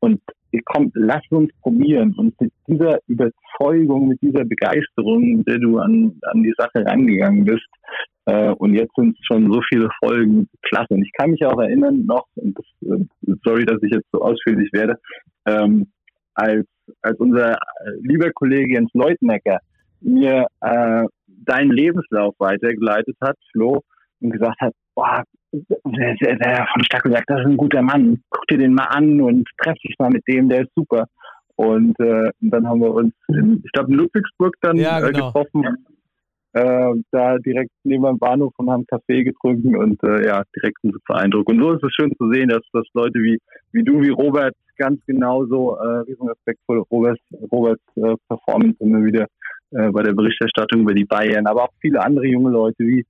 [0.00, 0.20] und
[0.64, 2.14] komm, lass uns probieren.
[2.16, 7.44] Und mit dieser Überzeugung, mit dieser Begeisterung, mit der du an, an die Sache rangegangen
[7.44, 7.66] bist,
[8.26, 10.94] äh, und jetzt sind es schon so viele Folgen, klasse.
[10.94, 13.04] Und ich kann mich auch erinnern noch, das, äh,
[13.44, 14.96] sorry, dass ich jetzt so ausführlich werde,
[15.46, 15.86] ähm,
[16.34, 16.66] als,
[17.02, 17.56] als unser
[18.00, 19.58] lieber Kollege Jens Leutnecker
[20.00, 23.82] mir äh, deinen Lebenslauf weitergeleitet hat, Flo,
[24.20, 28.22] und gesagt hat, boah, der, der, der von Stark gesagt, das ist ein guter Mann,
[28.30, 31.06] guck dir den mal an und treff dich mal mit dem, der ist super.
[31.56, 35.30] Und, äh, dann haben wir uns, in, ich glaube, in Ludwigsburg dann ja, äh, genau.
[35.30, 35.86] äh, getroffen,
[36.52, 40.92] äh, da direkt neben dem Bahnhof und haben Kaffee getrunken und äh, ja, direkt ein
[40.92, 41.48] super Eindruck.
[41.48, 43.38] Und so ist es schön zu sehen, dass, dass Leute wie,
[43.72, 49.02] wie du, wie Robert, ganz genauso, äh, riesen Respekt vor Roberts, Roberts äh, Performance immer
[49.04, 49.26] wieder
[49.70, 53.04] äh, bei der Berichterstattung über die Bayern, aber auch viele andere junge Leute wie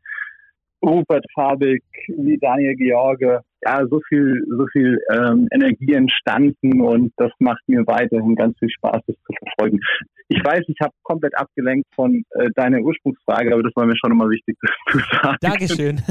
[0.87, 7.33] Rupert Fabik, wie Daniel George, ja, so viel, so viel ähm, Energie entstanden und das
[7.41, 9.81] macht mir weiterhin ganz viel Spaß, das zu verfolgen.
[10.29, 14.13] Ich weiß, ich habe komplett abgelenkt von äh, deiner Ursprungsfrage, aber das war mir schon
[14.13, 14.57] immer wichtig
[14.91, 15.37] zu sagen.
[15.41, 16.01] Dankeschön.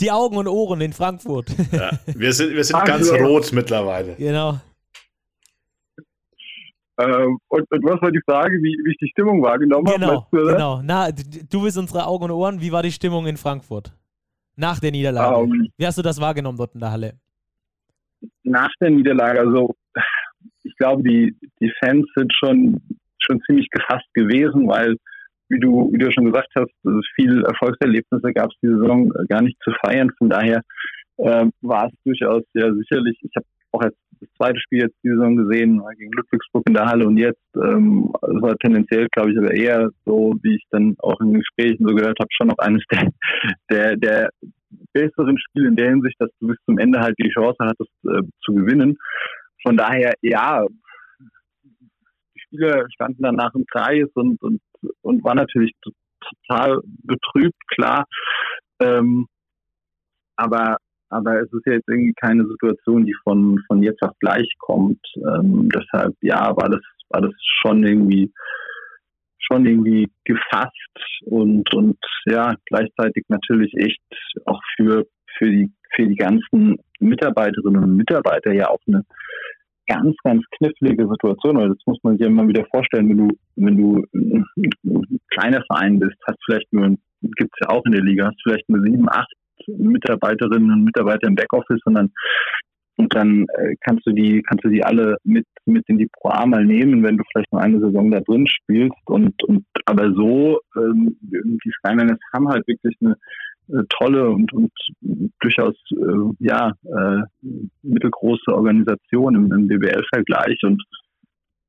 [0.00, 1.50] Die Augen und Ohren in Frankfurt.
[1.72, 4.14] Ja, wir sind, wir sind ganz rot mittlerweile.
[4.14, 4.60] Genau.
[6.98, 10.52] Ähm, und, und, was war die Frage, wie, wie ich die Stimmung wahrgenommen genau, habe?
[10.52, 12.60] Genau, Na, du bist unsere Augen und Ohren.
[12.60, 13.92] Wie war die Stimmung in Frankfurt?
[14.56, 15.36] Nach der Niederlage.
[15.36, 15.68] Um, ähm.
[15.76, 17.12] wie hast du das wahrgenommen dort in der Halle?
[18.42, 19.76] Nach der Niederlage, also
[20.64, 22.80] ich glaube, die, die Fans sind schon,
[23.18, 24.96] schon ziemlich gefasst gewesen, weil,
[25.48, 26.72] wie du, wie du schon gesagt hast,
[27.14, 30.10] viel Erfolgserlebnisse gab es diese Saison gar nicht zu feiern.
[30.18, 30.62] Von daher
[31.18, 33.16] äh, war es durchaus sehr sicherlich.
[33.22, 36.86] Ich habe auch als das zweite Spiel jetzt die Saison gesehen gegen Ludwigsburg in der
[36.86, 40.94] Halle und jetzt ähm, es war tendenziell, glaube ich, aber eher so, wie ich dann
[40.98, 43.10] auch in Gesprächen so gehört habe, schon noch eines der,
[43.70, 44.30] der, der
[44.92, 48.22] besseren Spiele in der Hinsicht, dass du bis zum Ende halt die Chance hattest äh,
[48.44, 48.96] zu gewinnen.
[49.62, 50.64] Von daher, ja,
[52.34, 54.60] die Spieler standen danach im Kreis und, und,
[55.02, 55.72] und war natürlich
[56.46, 58.04] total betrübt, klar.
[58.80, 59.26] Ähm,
[60.36, 60.76] aber
[61.10, 65.00] aber es ist ja jetzt irgendwie keine Situation, die von, von jetzt auf gleich kommt.
[65.16, 67.32] Ähm, deshalb, ja, war das, war das
[67.62, 68.32] schon irgendwie,
[69.38, 70.72] schon irgendwie gefasst
[71.24, 74.02] und, und ja, gleichzeitig natürlich echt
[74.46, 75.06] auch für,
[75.38, 79.04] für die, für die ganzen Mitarbeiterinnen und Mitarbeiter ja auch eine
[79.86, 83.38] ganz, ganz knifflige Situation, weil das muss man sich ja immer wieder vorstellen, wenn du,
[83.56, 88.26] wenn du ein kleiner Verein bist, hast vielleicht nur, gibt's ja auch in der Liga,
[88.26, 89.32] hast vielleicht nur sieben, acht
[89.66, 92.10] Mitarbeiterinnen und Mitarbeiter im Backoffice, sondern
[92.98, 96.30] und dann äh, kannst du die, kannst du die alle mit, mit in die Pro
[96.30, 98.98] A mal nehmen, wenn du vielleicht noch eine Saison da drin spielst.
[99.06, 103.14] Und, und aber so, ähm, die Skyliners haben halt wirklich eine
[103.68, 104.72] äh, tolle und, und
[105.38, 107.22] durchaus äh, ja äh,
[107.82, 110.58] mittelgroße Organisation im, im BBL-Vergleich.
[110.64, 110.82] Und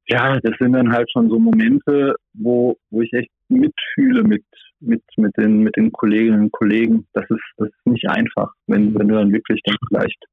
[0.08, 4.46] ja, das sind dann halt schon so Momente, wo, wo ich echt mitfühle mit,
[4.80, 7.08] mit, mit den, mit den Kolleginnen und Kollegen.
[7.14, 10.24] Das ist, das ist nicht einfach, wenn, wenn du dann wirklich dann vielleicht,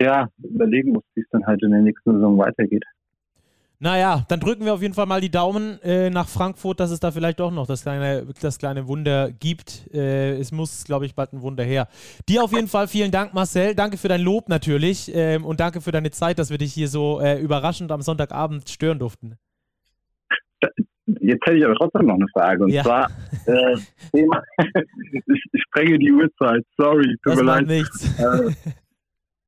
[0.00, 2.84] ja, überlegen musst, wie es dann halt in der nächsten Saison weitergeht.
[3.84, 7.00] Naja, dann drücken wir auf jeden Fall mal die Daumen äh, nach Frankfurt, dass es
[7.00, 9.92] da vielleicht doch noch das kleine, das kleine Wunder gibt.
[9.92, 11.88] Äh, es muss, glaube ich, bald ein Wunder her.
[12.28, 13.74] Dir auf jeden Fall vielen Dank, Marcel.
[13.74, 16.86] Danke für dein Lob natürlich ähm, und danke für deine Zeit, dass wir dich hier
[16.86, 19.34] so äh, überraschend am Sonntagabend stören durften.
[21.20, 22.64] Jetzt hätte ich aber trotzdem noch eine Frage.
[22.64, 22.82] Und ja.
[22.82, 23.10] zwar,
[23.46, 23.76] äh,
[24.12, 24.42] Thema,
[25.12, 27.66] ich, ich sprenge die Uhrzeit, sorry, tut das mir leid.
[27.66, 28.20] nichts.
[28.20, 28.52] Äh,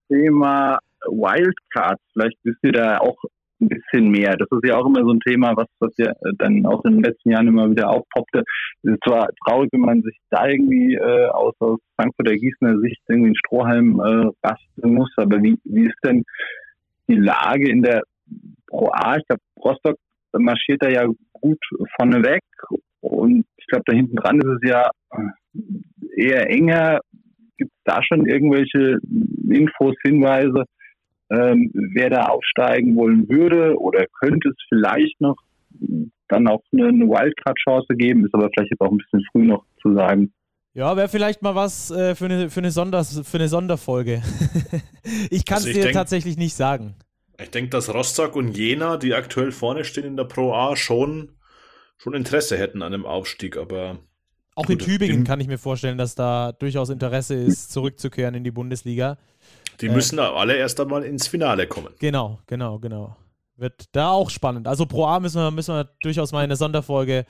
[0.08, 3.16] Thema Wildcards, vielleicht wisst ihr da auch
[3.60, 4.36] ein bisschen mehr.
[4.36, 7.04] Das ist ja auch immer so ein Thema, was, was ja dann auch in den
[7.04, 8.42] letzten Jahren immer wieder aufpoppte.
[8.82, 13.00] Es ist zwar traurig, wenn man sich da irgendwie äh, aus, aus Frankfurter Gießener Sicht
[13.08, 16.24] irgendwie einen Strohhalm äh, basteln muss, aber wie, wie ist denn
[17.08, 18.02] die Lage in der
[18.66, 19.16] Pro A?
[19.16, 19.96] Ich glaube, Rostock
[20.38, 21.58] marschiert da ja gut
[21.96, 22.42] vorne weg
[23.00, 24.90] und ich glaube, da hinten dran ist es ja
[26.16, 27.00] eher enger.
[27.56, 28.98] Gibt es da schon irgendwelche
[29.48, 30.64] Infos, Hinweise?
[31.30, 35.36] ähm, wer da aufsteigen wollen würde oder könnte es vielleicht noch
[36.28, 39.64] dann auch eine, eine Wildcard-Chance geben, ist aber vielleicht jetzt auch ein bisschen früh noch
[39.82, 40.32] zu sagen.
[40.74, 44.22] Ja, wäre vielleicht mal was äh, für, eine, für, eine Sonders, für eine Sonderfolge.
[45.30, 46.94] ich kann es also dir denk, tatsächlich nicht sagen.
[47.40, 51.32] Ich denke, dass Rostock und Jena, die aktuell vorne stehen in der Pro A, schon,
[51.96, 53.98] schon Interesse hätten an einem Aufstieg, aber.
[54.54, 58.52] Auch in Tübingen kann ich mir vorstellen, dass da durchaus Interesse ist, zurückzukehren in die
[58.52, 59.18] Bundesliga.
[59.80, 61.92] Die müssen äh, alle erst einmal ins Finale kommen.
[61.98, 63.16] Genau, genau, genau.
[63.56, 64.68] Wird da auch spannend.
[64.68, 67.24] Also Pro A müssen wir, müssen wir durchaus mal eine Sonderfolge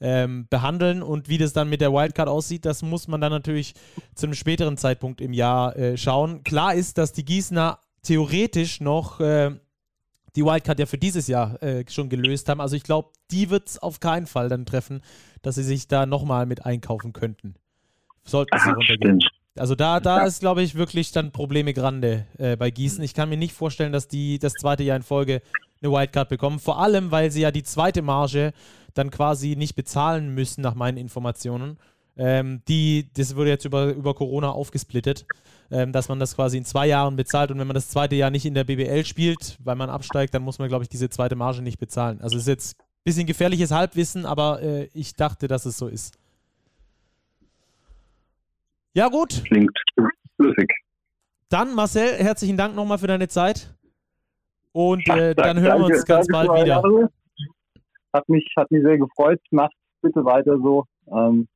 [0.00, 3.74] ähm, behandeln und wie das dann mit der Wildcard aussieht, das muss man dann natürlich
[4.14, 6.44] zu einem späteren Zeitpunkt im Jahr äh, schauen.
[6.44, 9.50] Klar ist, dass die Gießener theoretisch noch äh,
[10.36, 12.60] die Wildcard ja für dieses Jahr äh, schon gelöst haben.
[12.60, 15.02] Also ich glaube, die wird es auf keinen Fall dann treffen,
[15.42, 17.54] dass sie sich da nochmal mit einkaufen könnten.
[18.24, 19.20] Sollten sie runtergehen.
[19.20, 19.30] Stimmt.
[19.58, 23.02] Also da, da ist, glaube ich, wirklich dann Probleme grande äh, bei Gießen.
[23.02, 25.40] Ich kann mir nicht vorstellen, dass die das zweite Jahr in Folge
[25.80, 26.58] eine Wildcard bekommen.
[26.58, 28.52] Vor allem, weil sie ja die zweite Marge
[28.92, 31.78] dann quasi nicht bezahlen müssen, nach meinen Informationen.
[32.18, 35.26] Ähm, die, das wurde jetzt über, über Corona aufgesplittet,
[35.70, 38.30] ähm, dass man das quasi in zwei Jahren bezahlt und wenn man das zweite Jahr
[38.30, 41.36] nicht in der BBL spielt, weil man absteigt, dann muss man, glaube ich, diese zweite
[41.36, 42.20] Marge nicht bezahlen.
[42.20, 45.88] Also es ist jetzt ein bisschen gefährliches Halbwissen, aber äh, ich dachte, dass es so
[45.88, 46.18] ist.
[48.94, 49.42] Ja, gut.
[49.44, 49.78] Klingt
[50.36, 50.72] flüssig.
[51.48, 53.74] Dann, Marcel, herzlichen Dank nochmal für deine Zeit.
[54.72, 56.82] Und äh, dann hören wir uns ganz bald wieder.
[58.12, 59.40] Hat mich, hat mich sehr gefreut.
[59.50, 60.84] Macht bitte weiter so.
[61.08, 61.46] Ähm,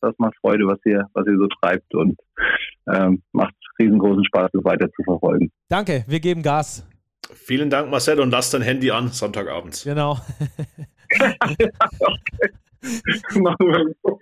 [0.00, 2.18] das macht Freude, was ihr, was ihr so treibt und
[2.92, 5.50] ähm, macht riesengroßen Spaß, das weiter zu verfolgen.
[5.68, 6.86] Danke, wir geben Gas.
[7.34, 9.84] Vielen Dank, Marcel, und lass dein Handy an, Sonntagabends.
[9.84, 10.18] Genau.
[13.34, 14.20] Machen wir so.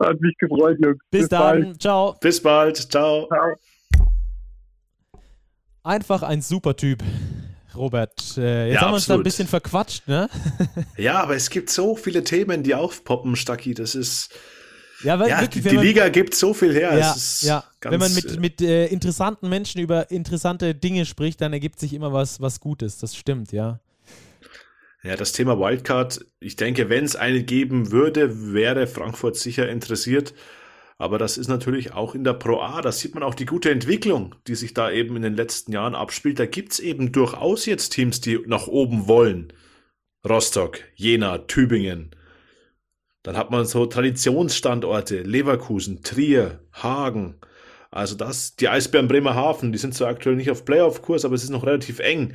[0.00, 0.98] Hat mich gefreut, Jungs.
[1.10, 1.62] Bis, Bis dann.
[1.62, 1.82] Bald.
[1.82, 2.16] Ciao.
[2.20, 2.76] Bis bald.
[2.76, 3.28] Ciao.
[3.28, 3.54] Ciao.
[5.82, 7.02] Einfach ein super Typ.
[7.76, 10.30] Robert, äh, jetzt ja, haben wir uns da ein bisschen verquatscht, ne?
[10.96, 13.74] ja, aber es gibt so viele Themen, die aufpoppen, Stacki.
[13.74, 14.34] Das ist.
[15.02, 16.96] Ja, weil ja, wirklich, die, die man, Liga gibt so viel her.
[16.98, 17.64] Ja, ja.
[17.82, 21.92] Wenn man mit, äh, mit äh, interessanten Menschen über interessante Dinge spricht, dann ergibt sich
[21.92, 22.98] immer was, was Gutes.
[22.98, 23.80] Das stimmt, ja.
[25.02, 30.34] Ja, das Thema Wildcard, ich denke, wenn es eine geben würde, wäre Frankfurt sicher interessiert.
[30.98, 33.70] Aber das ist natürlich auch in der Pro A, da sieht man auch die gute
[33.70, 36.38] Entwicklung, die sich da eben in den letzten Jahren abspielt.
[36.38, 39.52] Da gibt's eben durchaus jetzt Teams, die nach oben wollen.
[40.26, 42.10] Rostock, Jena, Tübingen.
[43.26, 47.34] Dann hat man so Traditionsstandorte, Leverkusen, Trier, Hagen.
[47.90, 51.50] Also das, die Eisbären Bremerhaven, die sind zwar aktuell nicht auf Playoff-Kurs, aber es ist
[51.50, 52.34] noch relativ eng.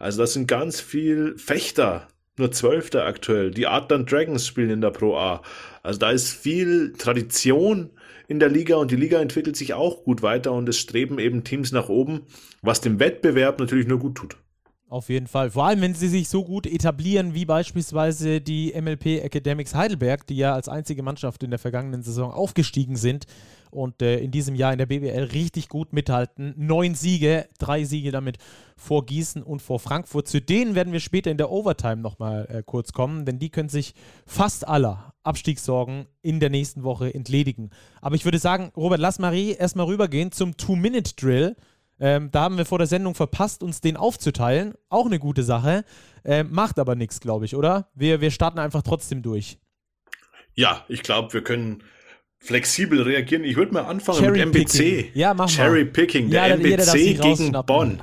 [0.00, 3.52] Also das sind ganz viel Fechter, nur Zwölfter aktuell.
[3.52, 5.42] Die Adland Dragons spielen in der Pro A.
[5.84, 7.90] Also da ist viel Tradition
[8.26, 11.44] in der Liga und die Liga entwickelt sich auch gut weiter und es streben eben
[11.44, 12.22] Teams nach oben,
[12.62, 14.36] was dem Wettbewerb natürlich nur gut tut.
[14.92, 15.50] Auf jeden Fall.
[15.50, 20.36] Vor allem, wenn sie sich so gut etablieren wie beispielsweise die MLP Academics Heidelberg, die
[20.36, 23.24] ja als einzige Mannschaft in der vergangenen Saison aufgestiegen sind
[23.70, 26.52] und äh, in diesem Jahr in der BBL richtig gut mithalten.
[26.58, 28.36] Neun Siege, drei Siege damit
[28.76, 30.28] vor Gießen und vor Frankfurt.
[30.28, 33.70] Zu denen werden wir später in der Overtime nochmal äh, kurz kommen, denn die können
[33.70, 33.94] sich
[34.26, 37.70] fast aller Abstiegssorgen in der nächsten Woche entledigen.
[38.02, 41.56] Aber ich würde sagen, Robert, lass Marie erstmal rübergehen zum Two-Minute-Drill.
[42.00, 44.74] Ähm, da haben wir vor der Sendung verpasst, uns den aufzuteilen.
[44.88, 45.84] Auch eine gute Sache.
[46.24, 47.88] Ähm, macht aber nichts, glaube ich, oder?
[47.94, 49.58] Wir, wir starten einfach trotzdem durch.
[50.54, 51.82] Ja, ich glaube, wir können
[52.38, 53.44] flexibel reagieren.
[53.44, 54.78] Ich würde mal anfangen Cherry mit MBC.
[54.78, 55.10] Picking.
[55.14, 55.92] Ja, mach Cherry mal.
[55.92, 58.02] Picking, der ja, MBC gegen Bonn.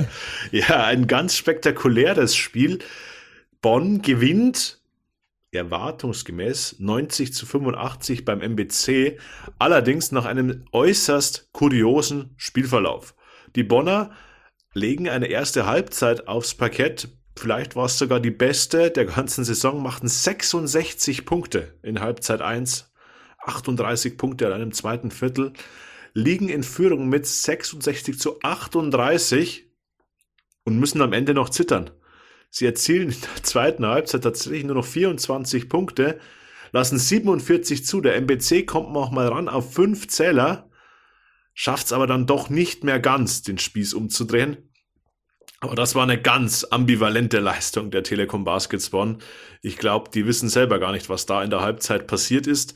[0.50, 2.78] ja, ein ganz spektakuläres Spiel.
[3.60, 4.80] Bonn gewinnt
[5.54, 9.18] erwartungsgemäß 90 zu 85 beim MBC,
[9.58, 13.14] allerdings nach einem äußerst kuriosen Spielverlauf.
[13.56, 14.10] Die Bonner
[14.72, 17.08] legen eine erste Halbzeit aufs Parkett.
[17.36, 22.92] Vielleicht war es sogar die beste der ganzen Saison, machten 66 Punkte in Halbzeit 1,
[23.38, 25.52] 38 Punkte in einem zweiten Viertel,
[26.12, 29.70] liegen in Führung mit 66 zu 38
[30.64, 31.90] und müssen am Ende noch zittern.
[32.50, 36.20] Sie erzielen in der zweiten Halbzeit tatsächlich nur noch 24 Punkte,
[36.72, 38.00] lassen 47 zu.
[38.00, 40.70] Der MBC kommt noch mal ran auf fünf Zähler
[41.54, 44.58] schafft es aber dann doch nicht mehr ganz, den Spieß umzudrehen.
[45.60, 49.18] Aber das war eine ganz ambivalente Leistung der Telekom Baskets Bonn.
[49.62, 52.74] Ich glaube, die wissen selber gar nicht, was da in der Halbzeit passiert ist.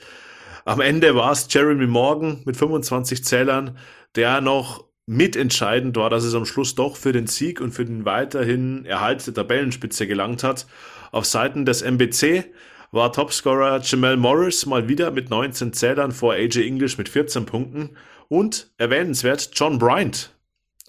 [0.64, 3.76] Am Ende war es Jeremy Morgan mit 25 Zählern,
[4.14, 8.04] der noch mitentscheidend war, dass es am Schluss doch für den Sieg und für den
[8.04, 10.66] weiterhin Erhalt der Tabellenspitze gelangt hat.
[11.10, 12.44] Auf Seiten des MBC
[12.90, 17.96] war Topscorer Jamal Morris mal wieder mit 19 Zählern vor AJ English mit 14 Punkten
[18.28, 20.34] und erwähnenswert, John Bryant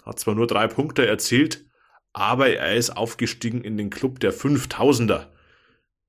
[0.04, 1.64] hat zwar nur drei Punkte erzielt,
[2.12, 5.26] aber er ist aufgestiegen in den Club der 5000er.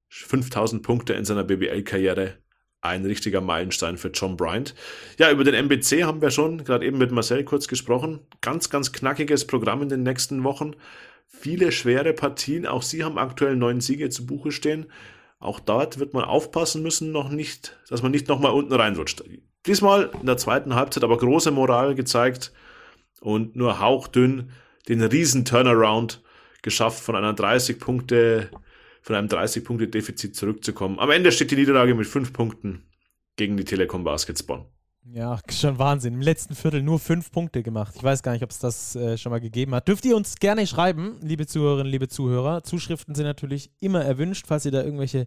[0.09, 2.37] 5000 Punkte in seiner BBL-Karriere.
[2.81, 4.73] Ein richtiger Meilenstein für John Bryant.
[5.19, 8.19] Ja, über den MBC haben wir schon gerade eben mit Marcel kurz gesprochen.
[8.41, 10.75] Ganz, ganz knackiges Programm in den nächsten Wochen.
[11.27, 12.65] Viele schwere Partien.
[12.65, 14.87] Auch sie haben aktuell neun Siege zu Buche stehen.
[15.39, 19.23] Auch dort wird man aufpassen müssen, noch nicht, dass man nicht nochmal unten reinrutscht.
[19.65, 22.51] Diesmal in der zweiten Halbzeit aber große Moral gezeigt
[23.19, 24.51] und nur hauchdünn
[24.87, 26.21] den riesen Turnaround
[26.61, 28.49] geschafft, von einer 30 Punkte,
[29.01, 30.99] von einem 30 Punkte Defizit zurückzukommen.
[30.99, 32.83] Am Ende steht die Niederlage mit 5 Punkten
[33.35, 34.65] gegen die Telekom Baskets Bonn.
[35.03, 36.13] Ja, schon Wahnsinn.
[36.13, 37.95] Im letzten Viertel nur fünf Punkte gemacht.
[37.95, 39.87] Ich weiß gar nicht, ob es das äh, schon mal gegeben hat.
[39.87, 42.63] Dürft ihr uns gerne schreiben, liebe Zuhörerinnen, liebe Zuhörer.
[42.63, 45.25] Zuschriften sind natürlich immer erwünscht, falls ihr da irgendwelche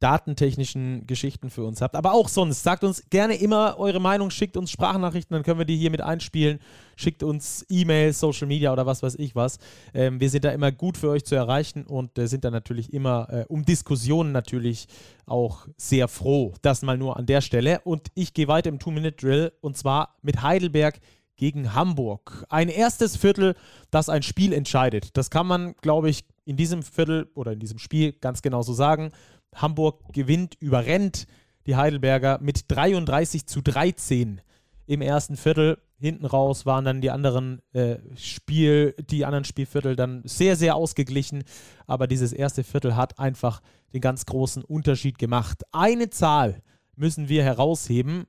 [0.00, 1.96] datentechnischen Geschichten für uns habt.
[1.96, 5.64] Aber auch sonst, sagt uns gerne immer eure Meinung, schickt uns Sprachnachrichten, dann können wir
[5.64, 6.58] die hier mit einspielen.
[6.96, 9.58] Schickt uns E-Mails, Social Media oder was weiß ich was.
[9.94, 12.92] Ähm, wir sind da immer gut für euch zu erreichen und äh, sind da natürlich
[12.92, 14.86] immer äh, um Diskussionen natürlich
[15.26, 16.54] auch sehr froh.
[16.62, 17.80] Das mal nur an der Stelle.
[17.84, 21.00] Und ich gehe weiter im Two-Minute-Drill und zwar mit Heidelberg
[21.36, 22.44] gegen Hamburg.
[22.48, 23.54] Ein erstes Viertel,
[23.90, 25.16] das ein Spiel entscheidet.
[25.16, 28.72] Das kann man, glaube ich, in diesem Viertel oder in diesem Spiel ganz genau so
[28.72, 29.10] sagen.
[29.54, 31.26] Hamburg gewinnt, überrennt
[31.66, 34.40] die Heidelberger mit 33 zu 13
[34.86, 35.78] im ersten Viertel.
[35.98, 41.44] Hinten raus waren dann die anderen äh, Spiel, die anderen Spielviertel dann sehr, sehr ausgeglichen.
[41.86, 45.62] Aber dieses erste Viertel hat einfach den ganz großen Unterschied gemacht.
[45.72, 46.62] Eine Zahl
[46.96, 48.26] müssen wir herausheben.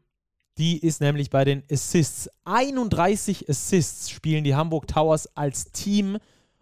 [0.57, 2.29] Die ist nämlich bei den Assists.
[2.45, 6.17] 31 Assists spielen die Hamburg Towers als Team.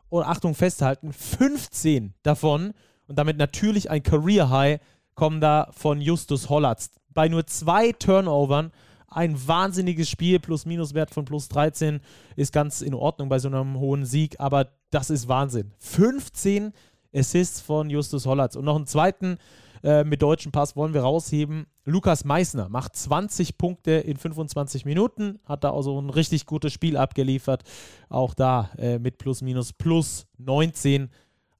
[0.10, 2.74] Und Achtung, festhalten, 15 davon
[3.08, 4.80] und damit natürlich ein Career High
[5.16, 6.92] kommen da von Justus Hollatz.
[7.10, 8.72] Bei nur zwei Turnovern
[9.08, 12.02] ein wahnsinniges Spiel, Plus-Minus-Wert von plus 13
[12.36, 15.72] ist ganz in Ordnung bei so einem hohen Sieg, aber das ist Wahnsinn.
[15.80, 16.74] 15
[17.14, 19.38] Assists von Justus Hollatz und noch einen zweiten
[19.84, 21.68] äh, mit deutschem Pass wollen wir rausheben.
[21.86, 26.96] Lukas Meissner macht 20 Punkte in 25 Minuten, hat da also ein richtig gutes Spiel
[26.96, 27.64] abgeliefert.
[28.10, 31.10] Auch da äh, mit plus minus plus 19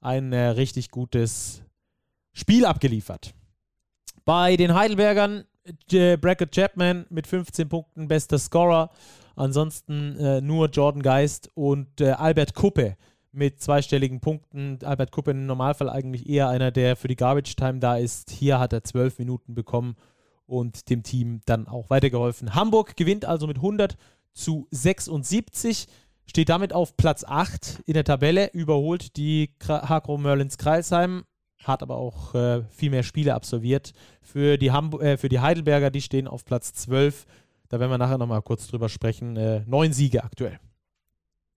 [0.04, 1.62] ein äh, richtig gutes
[2.32, 3.34] Spiel abgeliefert.
[4.24, 5.44] Bei den Heidelbergern
[5.92, 8.90] äh, Brackett Chapman mit 15 Punkten, bester Scorer.
[9.36, 12.96] Ansonsten äh, nur Jordan Geist und äh, Albert Kuppe
[13.32, 14.78] mit zweistelligen Punkten.
[14.84, 18.30] Albert Kuppe im Normalfall eigentlich eher einer, der für die Garbage Time da ist.
[18.30, 19.96] Hier hat er 12 Minuten bekommen
[20.46, 22.54] und dem Team dann auch weitergeholfen.
[22.54, 23.96] Hamburg gewinnt also mit 100
[24.34, 25.86] zu 76,
[26.26, 31.24] steht damit auf Platz 8 in der Tabelle, überholt die Hakro Merlins Kreilsheim,
[31.62, 33.92] hat aber auch äh, viel mehr Spiele absolviert.
[34.22, 37.26] Für die, Hamburg, äh, für die Heidelberger, die stehen auf Platz 12.
[37.68, 39.36] Da werden wir nachher nochmal kurz drüber sprechen.
[39.36, 40.58] Äh, neun Siege aktuell.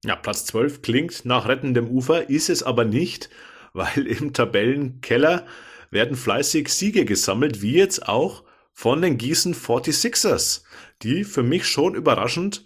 [0.06, 3.30] Ja, Platz 12 klingt nach rettendem Ufer, ist es aber nicht,
[3.74, 5.46] weil im Tabellenkeller
[5.90, 10.64] werden fleißig Siege gesammelt, wie jetzt auch von den Gießen 46ers,
[11.02, 12.64] die für mich schon überraschend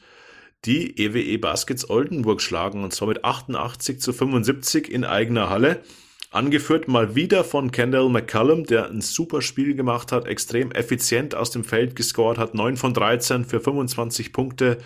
[0.66, 5.82] die EWE e Baskets Oldenburg schlagen und zwar mit 88 zu 75 in eigener Halle.
[6.30, 11.52] Angeführt mal wieder von Kendall McCallum, der ein super Spiel gemacht hat, extrem effizient aus
[11.52, 14.78] dem Feld gescored hat, 9 von 13 für 25 Punkte.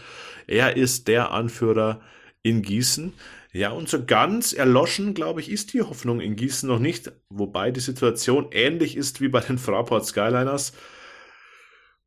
[0.48, 2.02] Er ist der Anführer
[2.42, 3.14] in Gießen.
[3.54, 7.72] Ja, und so ganz erloschen, glaube ich, ist die Hoffnung in Gießen noch nicht, wobei
[7.72, 10.74] die Situation ähnlich ist wie bei den Fraport Skyliners.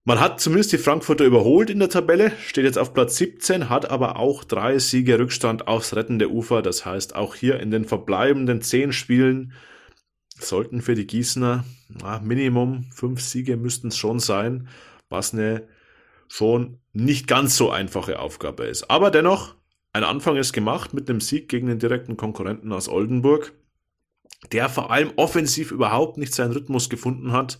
[0.09, 3.91] Man hat zumindest die Frankfurter überholt in der Tabelle, steht jetzt auf Platz 17, hat
[3.91, 6.63] aber auch drei Siege Rückstand aufs rettende Ufer.
[6.63, 9.53] Das heißt, auch hier in den verbleibenden zehn Spielen
[10.41, 14.69] sollten für die Gießener na, Minimum fünf Siege müssten es schon sein,
[15.11, 15.69] was eine
[16.27, 18.91] schon nicht ganz so einfache Aufgabe ist.
[18.91, 19.57] Aber dennoch,
[19.93, 23.53] ein Anfang ist gemacht mit einem Sieg gegen den direkten Konkurrenten aus Oldenburg,
[24.53, 27.59] der vor allem offensiv überhaupt nicht seinen Rhythmus gefunden hat.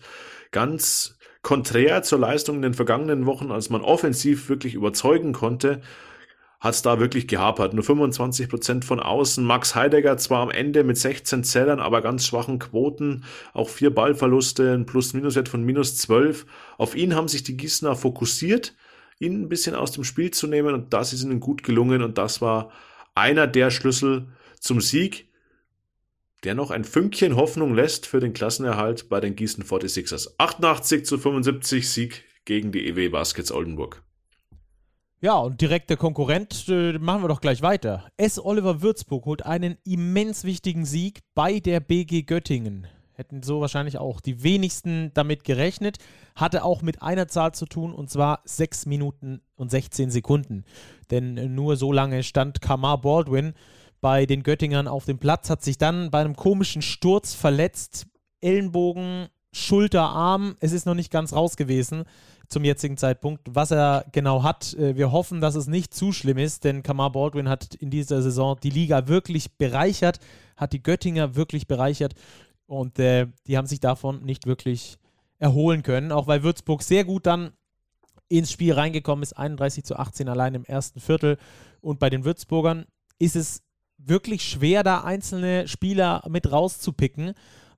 [0.49, 5.81] Ganz konträr zur Leistung in den vergangenen Wochen, als man offensiv wirklich überzeugen konnte,
[6.59, 7.73] hat es da wirklich gehapert.
[7.73, 9.45] Nur 25 Prozent von außen.
[9.45, 13.23] Max Heidegger zwar am Ende mit 16 Zellern, aber ganz schwachen Quoten.
[13.53, 16.45] Auch vier Ballverluste, ein Plus-Minus-Wert von minus 12.
[16.77, 18.75] Auf ihn haben sich die Gießener fokussiert,
[19.19, 22.17] ihn ein bisschen aus dem Spiel zu nehmen und das ist ihnen gut gelungen und
[22.17, 22.71] das war
[23.15, 24.27] einer der Schlüssel
[24.59, 25.28] zum Sieg
[26.43, 30.35] der noch ein Fünkchen Hoffnung lässt für den Klassenerhalt bei den Gießen 46ers.
[30.37, 34.03] 88 zu 75 Sieg gegen die EW Baskets Oldenburg.
[35.21, 38.09] Ja, und direkt der Konkurrent, äh, machen wir doch gleich weiter.
[38.15, 38.39] S.
[38.39, 42.87] Oliver Würzburg holt einen immens wichtigen Sieg bei der BG Göttingen.
[43.11, 45.97] Hätten so wahrscheinlich auch die wenigsten damit gerechnet.
[46.35, 50.63] Hatte auch mit einer Zahl zu tun und zwar 6 Minuten und 16 Sekunden.
[51.11, 53.55] Denn nur so lange stand Kamar Baldwin
[54.01, 58.07] bei den Göttingern auf dem Platz, hat sich dann bei einem komischen Sturz verletzt.
[58.41, 62.05] Ellenbogen, Schulter, Arm, es ist noch nicht ganz raus gewesen
[62.47, 64.73] zum jetzigen Zeitpunkt, was er genau hat.
[64.73, 68.21] Äh, wir hoffen, dass es nicht zu schlimm ist, denn Kamar Baldwin hat in dieser
[68.21, 70.19] Saison die Liga wirklich bereichert,
[70.57, 72.15] hat die Göttinger wirklich bereichert
[72.65, 74.97] und äh, die haben sich davon nicht wirklich
[75.37, 77.51] erholen können, auch weil Würzburg sehr gut dann
[78.27, 81.37] ins Spiel reingekommen ist, 31 zu 18 allein im ersten Viertel.
[81.81, 82.85] Und bei den Würzburgern
[83.17, 83.63] ist es
[84.05, 87.33] wirklich schwer, da einzelne Spieler mit rauszupicken.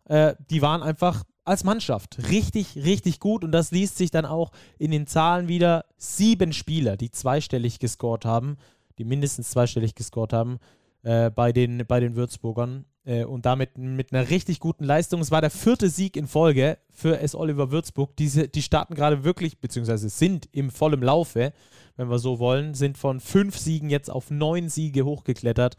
[0.06, 4.52] Äh, die waren einfach als Mannschaft richtig, richtig gut und das liest sich dann auch
[4.78, 5.86] in den Zahlen wieder.
[5.98, 8.58] Sieben Spieler, die zweistellig gescored haben,
[8.98, 10.60] die mindestens zweistellig gescored haben
[11.04, 15.20] äh, bei, den, bei den Würzburgern äh, und damit mit einer richtig guten Leistung.
[15.22, 17.34] Es war der vierte Sieg in Folge für S.
[17.34, 18.16] Oliver Würzburg.
[18.18, 21.54] Diese, die starten gerade wirklich, beziehungsweise sind im vollen Laufe,
[21.98, 25.78] wenn wir so wollen, sind von fünf Siegen jetzt auf neun Siege hochgeklettert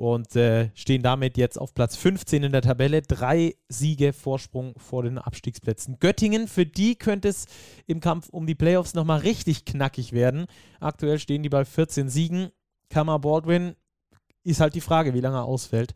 [0.00, 3.02] und äh, stehen damit jetzt auf Platz 15 in der Tabelle.
[3.02, 5.98] Drei Siege Vorsprung vor den Abstiegsplätzen.
[6.00, 7.44] Göttingen, für die könnte es
[7.86, 10.46] im Kampf um die Playoffs nochmal richtig knackig werden.
[10.80, 12.48] Aktuell stehen die bei 14 Siegen.
[12.88, 13.74] Kammer Baldwin
[14.42, 15.92] ist halt die Frage, wie lange er ausfällt.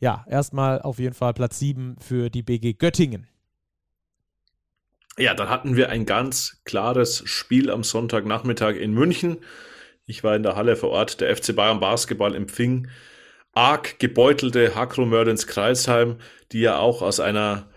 [0.00, 3.28] Ja, erstmal auf jeden Fall Platz 7 für die BG Göttingen.
[5.18, 9.36] Ja, dann hatten wir ein ganz klares Spiel am Sonntagnachmittag in München.
[10.04, 11.20] Ich war in der Halle vor Ort.
[11.20, 12.88] Der FC Bayern Basketball empfing
[13.52, 16.16] arg gebeutelte Hakro Mördens Kreisheim,
[16.52, 17.68] die ja auch aus einer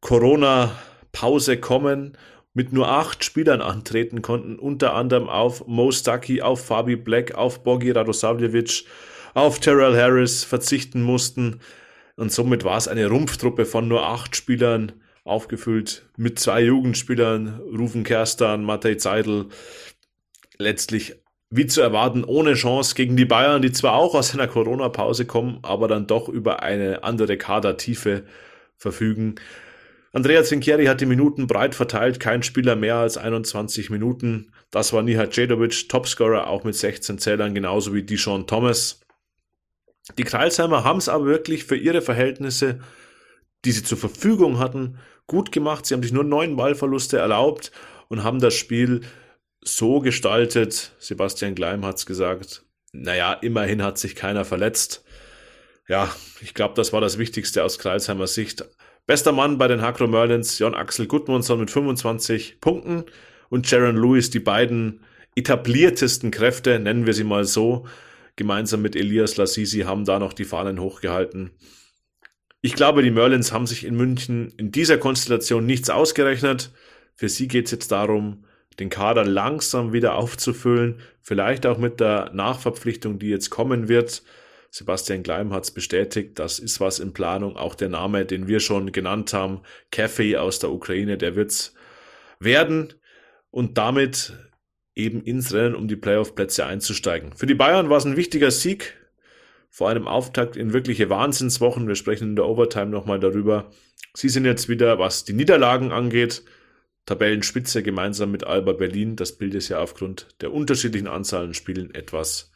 [0.00, 2.16] Corona-Pause kommen,
[2.54, 7.62] mit nur acht Spielern antreten konnten, unter anderem auf Mo Stucky, auf Fabi Black, auf
[7.62, 8.84] Bogi Radosavljevic,
[9.34, 11.60] auf Terrell Harris verzichten mussten.
[12.16, 14.92] Und somit war es eine Rumpftruppe von nur acht Spielern,
[15.24, 19.46] aufgefüllt mit zwei Jugendspielern, Rufen Kerstan, Matej Zeidel.
[20.56, 21.14] Letztlich
[21.50, 25.58] wie zu erwarten, ohne Chance gegen die Bayern, die zwar auch aus einer Corona-Pause kommen,
[25.62, 28.24] aber dann doch über eine andere Kadertiefe
[28.76, 29.36] verfügen.
[30.12, 34.52] Andrea Zinkieri hat die Minuten breit verteilt, kein Spieler mehr als 21 Minuten.
[34.70, 39.00] Das war Nihat Cedovic, Topscorer, auch mit 16 Zählern, genauso wie Dijon Thomas.
[40.16, 42.80] Die Kreilsheimer haben es aber wirklich für ihre Verhältnisse,
[43.64, 45.84] die sie zur Verfügung hatten, gut gemacht.
[45.84, 47.70] Sie haben sich nur neun Ballverluste erlaubt
[48.08, 49.02] und haben das Spiel
[49.62, 50.92] so gestaltet.
[50.98, 52.64] Sebastian Gleim hat es gesagt.
[52.92, 55.04] Naja, immerhin hat sich keiner verletzt.
[55.88, 58.64] Ja, ich glaube, das war das Wichtigste aus Kreilsheimer Sicht.
[59.06, 63.04] Bester Mann bei den Hakro Merlins, Jon Axel Gudmundsson mit 25 Punkten
[63.48, 65.00] und Jaron Lewis, die beiden
[65.34, 67.86] etabliertesten Kräfte, nennen wir sie mal so,
[68.36, 71.52] gemeinsam mit Elias Lassisi haben da noch die Fahnen hochgehalten.
[72.60, 76.72] Ich glaube, die Merlins haben sich in München in dieser Konstellation nichts ausgerechnet.
[77.14, 78.44] Für sie geht es jetzt darum,
[78.78, 84.22] den Kader langsam wieder aufzufüllen, vielleicht auch mit der Nachverpflichtung, die jetzt kommen wird.
[84.70, 87.56] Sebastian Gleim hat es bestätigt, das ist was in Planung.
[87.56, 91.74] Auch der Name, den wir schon genannt haben, Cafe aus der Ukraine, der wird's
[92.38, 92.94] werden
[93.50, 94.34] und damit
[94.94, 97.32] eben ins Rennen um die Playoff-Plätze einzusteigen.
[97.34, 98.94] Für die Bayern war es ein wichtiger Sieg,
[99.70, 101.88] vor einem Auftakt in wirkliche Wahnsinnswochen.
[101.88, 103.70] Wir sprechen in der Overtime nochmal darüber.
[104.14, 106.42] Sie sind jetzt wieder, was die Niederlagen angeht,
[107.08, 109.16] Tabellenspitze gemeinsam mit Alba Berlin.
[109.16, 112.52] Das Bild ist ja aufgrund der unterschiedlichen Anzahl an Spielen etwas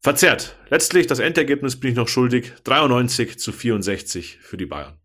[0.00, 0.56] Verzerrt.
[0.68, 2.52] Letztlich das Endergebnis bin ich noch schuldig.
[2.64, 4.98] 93 zu 64 für die Bayern.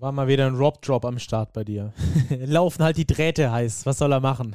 [0.00, 1.92] War mal wieder ein Rob-Drop am Start bei dir.
[2.30, 3.84] Laufen halt die Drähte heiß.
[3.84, 4.54] Was soll er machen?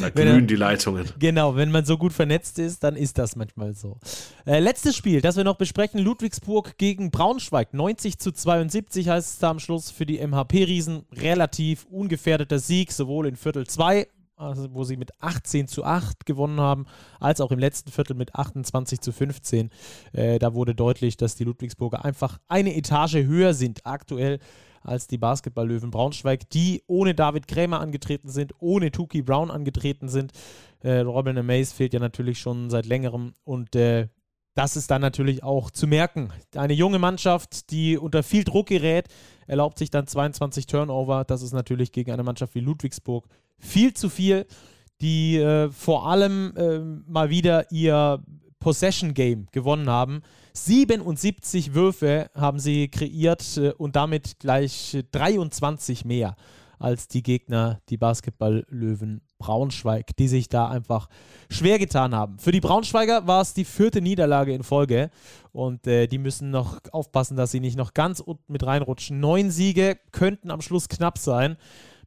[0.00, 1.04] da glühen die Leitungen.
[1.18, 3.98] Genau, wenn man so gut vernetzt ist, dann ist das manchmal so.
[4.46, 7.74] Äh, letztes Spiel, das wir noch besprechen: Ludwigsburg gegen Braunschweig.
[7.74, 11.02] 90 zu 72 heißt es da am Schluss für die MHP-Riesen.
[11.12, 14.06] Relativ ungefährdeter Sieg, sowohl in Viertel 2
[14.40, 16.86] also wo sie mit 18 zu 8 gewonnen haben,
[17.18, 19.70] als auch im letzten Viertel mit 28 zu 15.
[20.12, 24.38] Äh, da wurde deutlich, dass die Ludwigsburger einfach eine Etage höher sind aktuell
[24.82, 30.32] als die Basketball-Löwen Braunschweig, die ohne David Krämer angetreten sind, ohne Tuki Brown angetreten sind.
[30.80, 34.08] Äh, Robin Amaze fehlt ja natürlich schon seit längerem und äh,
[34.60, 36.34] das ist dann natürlich auch zu merken.
[36.54, 39.08] Eine junge Mannschaft, die unter viel Druck gerät,
[39.46, 41.24] erlaubt sich dann 22 Turnover.
[41.24, 43.26] Das ist natürlich gegen eine Mannschaft wie Ludwigsburg
[43.58, 44.44] viel zu viel,
[45.00, 46.78] die äh, vor allem äh,
[47.10, 48.22] mal wieder ihr
[48.58, 50.20] Possession Game gewonnen haben.
[50.52, 56.36] 77 Würfe haben sie kreiert äh, und damit gleich 23 mehr
[56.78, 61.08] als die Gegner, die Basketball-Löwen Braunschweig, die sich da einfach
[61.50, 62.38] schwer getan haben.
[62.38, 65.10] Für die Braunschweiger war es die vierte Niederlage in Folge
[65.50, 69.18] und äh, die müssen noch aufpassen, dass sie nicht noch ganz unten mit reinrutschen.
[69.18, 71.56] Neun Siege könnten am Schluss knapp sein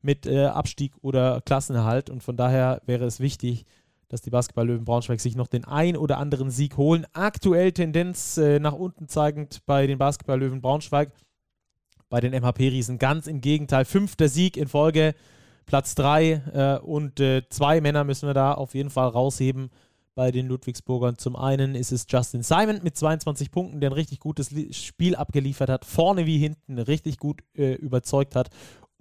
[0.01, 2.09] mit äh, Abstieg oder Klassenerhalt.
[2.09, 3.65] Und von daher wäre es wichtig,
[4.09, 7.07] dass die Basketball-Löwen Braunschweig sich noch den ein oder anderen Sieg holen.
[7.13, 11.11] Aktuell Tendenz äh, nach unten zeigend bei den Basketball-Löwen Braunschweig.
[12.09, 13.85] Bei den MHP-Riesen ganz im Gegenteil.
[13.85, 15.15] Fünfter Sieg in Folge,
[15.65, 19.69] Platz drei äh, und äh, zwei Männer müssen wir da auf jeden Fall rausheben
[20.15, 21.17] bei den Ludwigsburgern.
[21.17, 25.69] Zum einen ist es Justin Simon mit 22 Punkten, der ein richtig gutes Spiel abgeliefert
[25.69, 28.49] hat, vorne wie hinten richtig gut äh, überzeugt hat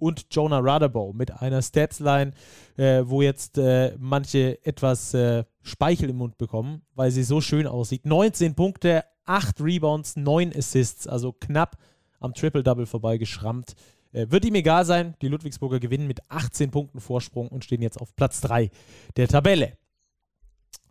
[0.03, 2.31] und Jonah Rudderbow mit einer Statsline,
[2.75, 7.67] äh, wo jetzt äh, manche etwas äh, Speichel im Mund bekommen, weil sie so schön
[7.67, 8.05] aussieht.
[8.05, 11.77] 19 Punkte, 8 Rebounds, 9 Assists, also knapp
[12.19, 13.75] am Triple-Double vorbeigeschrammt.
[14.13, 17.99] Äh, wird ihm egal sein, die Ludwigsburger gewinnen mit 18 Punkten Vorsprung und stehen jetzt
[17.99, 18.69] auf Platz 3
[19.17, 19.73] der Tabelle.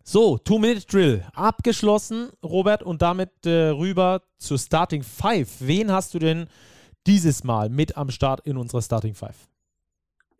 [0.05, 5.49] So, Two-Minute-Drill abgeschlossen, Robert, und damit äh, rüber zur Starting Five.
[5.59, 6.47] Wen hast du denn
[7.07, 9.47] dieses Mal mit am Start in unserer Starting Five?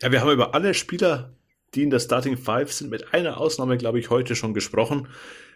[0.02, 1.32] Ja, wir haben über alle Spieler,
[1.76, 5.08] die in der Starting Five sind, mit einer Ausnahme, glaube ich, heute schon gesprochen.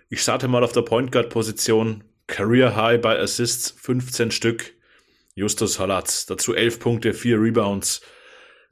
[0.08, 2.06] Ich starte mal auf der Point Guard Position.
[2.28, 4.77] Career High bei Assists, 15 Stück.
[5.38, 8.02] Justus Halatz, dazu 11 Punkte, 4 Rebounds.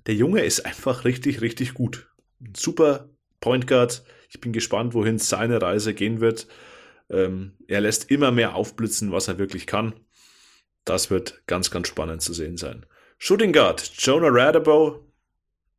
[0.07, 2.07] Der Junge ist einfach richtig, richtig gut.
[2.57, 3.07] Super
[3.39, 4.03] Point Guard.
[4.29, 6.47] Ich bin gespannt, wohin seine Reise gehen wird.
[7.11, 9.93] Ähm, er lässt immer mehr aufblitzen, was er wirklich kann.
[10.85, 12.87] Das wird ganz, ganz spannend zu sehen sein.
[13.19, 15.05] Shooting Guard, Jonah Radabow.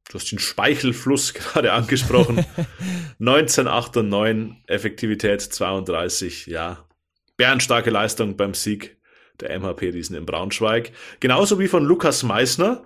[0.09, 2.47] Du hast den Speichelfluss gerade angesprochen.
[3.19, 6.87] 19, 8 und 9, Effektivität 32, ja.
[7.37, 8.97] Bärenstarke Leistung beim Sieg
[9.41, 10.93] der MHP-Riesen in Braunschweig.
[11.21, 12.85] Genauso wie von Lukas Meissner,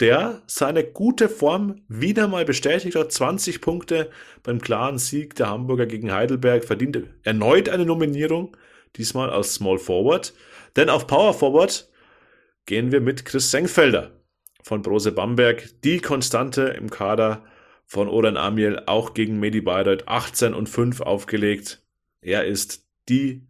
[0.00, 3.12] der seine gute Form wieder mal bestätigt hat.
[3.12, 4.10] 20 Punkte
[4.42, 8.56] beim klaren Sieg der Hamburger gegen Heidelberg, verdient erneut eine Nominierung,
[8.96, 10.34] diesmal als Small Forward.
[10.76, 11.88] Denn auf Power Forward
[12.66, 14.10] gehen wir mit Chris Senkfelder
[14.62, 17.44] von Brose Bamberg, die Konstante im Kader
[17.84, 21.82] von Oren Amiel, auch gegen Medi Bayreuth 18 und 5 aufgelegt.
[22.22, 23.46] Er ist die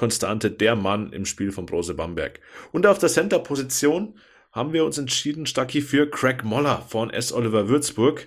[0.00, 2.40] Konstante, der Mann im Spiel von Brose Bamberg.
[2.72, 4.14] Und auf der Center-Position
[4.50, 7.34] haben wir uns entschieden, Stacki, für Craig Moller von S.
[7.34, 8.26] Oliver Würzburg.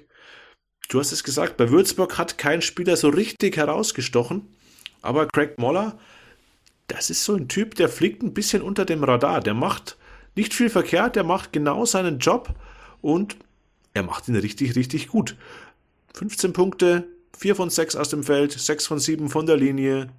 [0.88, 4.53] Du hast es gesagt, bei Würzburg hat kein Spieler so richtig herausgestochen,
[5.01, 5.97] aber Craig Moller,
[6.86, 9.39] das ist so ein Typ, der fliegt ein bisschen unter dem Radar.
[9.39, 9.97] Der macht
[10.36, 12.53] nicht viel verkehrt, der macht genau seinen Job
[13.01, 13.36] und
[13.95, 15.38] er macht ihn richtig, richtig gut.
[16.13, 20.09] 15 Punkte, 4 von 6 aus dem Feld, 6 von 7 von der Linie,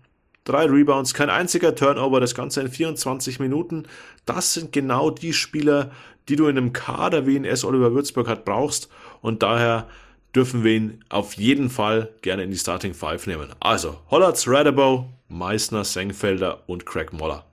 [0.44, 3.84] drei Rebounds, kein einziger Turnover, das Ganze in 24 Minuten.
[4.26, 5.90] Das sind genau die Spieler,
[6.28, 7.64] die du in einem Kader wie in S.
[7.64, 8.88] Oliver Würzburg hat brauchst
[9.20, 9.88] und daher
[10.34, 13.50] dürfen wir ihn auf jeden Fall gerne in die Starting Five nehmen.
[13.60, 17.44] Also Hollatz, Radabo, Meissner, Sengfelder und Craig Moller.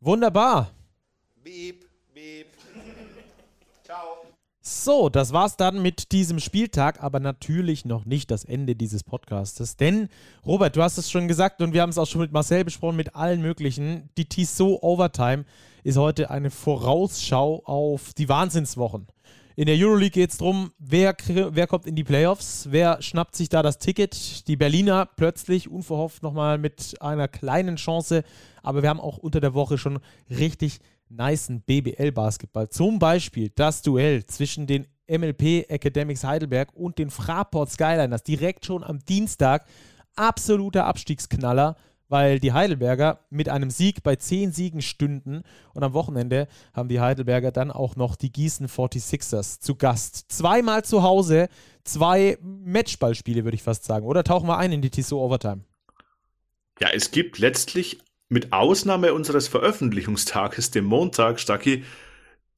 [0.00, 0.70] Wunderbar.
[1.44, 1.91] Beep.
[4.84, 9.76] So, das war's dann mit diesem Spieltag, aber natürlich noch nicht das Ende dieses Podcastes.
[9.76, 10.08] Denn,
[10.44, 12.96] Robert, du hast es schon gesagt und wir haben es auch schon mit Marcel besprochen,
[12.96, 14.10] mit allen möglichen.
[14.16, 15.44] Die Tissot Overtime
[15.84, 19.06] ist heute eine Vorausschau auf die Wahnsinnswochen.
[19.54, 23.48] In der Euroleague geht es darum, wer, wer kommt in die Playoffs, wer schnappt sich
[23.48, 24.48] da das Ticket.
[24.48, 28.24] Die Berliner plötzlich unverhofft nochmal mit einer kleinen Chance,
[28.64, 30.80] aber wir haben auch unter der Woche schon richtig
[31.16, 32.68] nicen BBL-Basketball.
[32.68, 38.82] Zum Beispiel das Duell zwischen den MLP Academics Heidelberg und den Fraport Skyliners direkt schon
[38.82, 39.66] am Dienstag.
[40.16, 41.76] Absoluter Abstiegsknaller,
[42.08, 45.42] weil die Heidelberger mit einem Sieg bei 10 Siegen stünden
[45.74, 50.30] und am Wochenende haben die Heidelberger dann auch noch die Gießen 46ers zu Gast.
[50.30, 51.48] Zweimal zu Hause,
[51.84, 54.06] zwei Matchballspiele, würde ich fast sagen.
[54.06, 55.64] Oder tauchen wir ein in die Tissot Overtime?
[56.80, 57.98] Ja, es gibt letztlich
[58.32, 61.84] mit Ausnahme unseres Veröffentlichungstages, dem Montag, Stacki,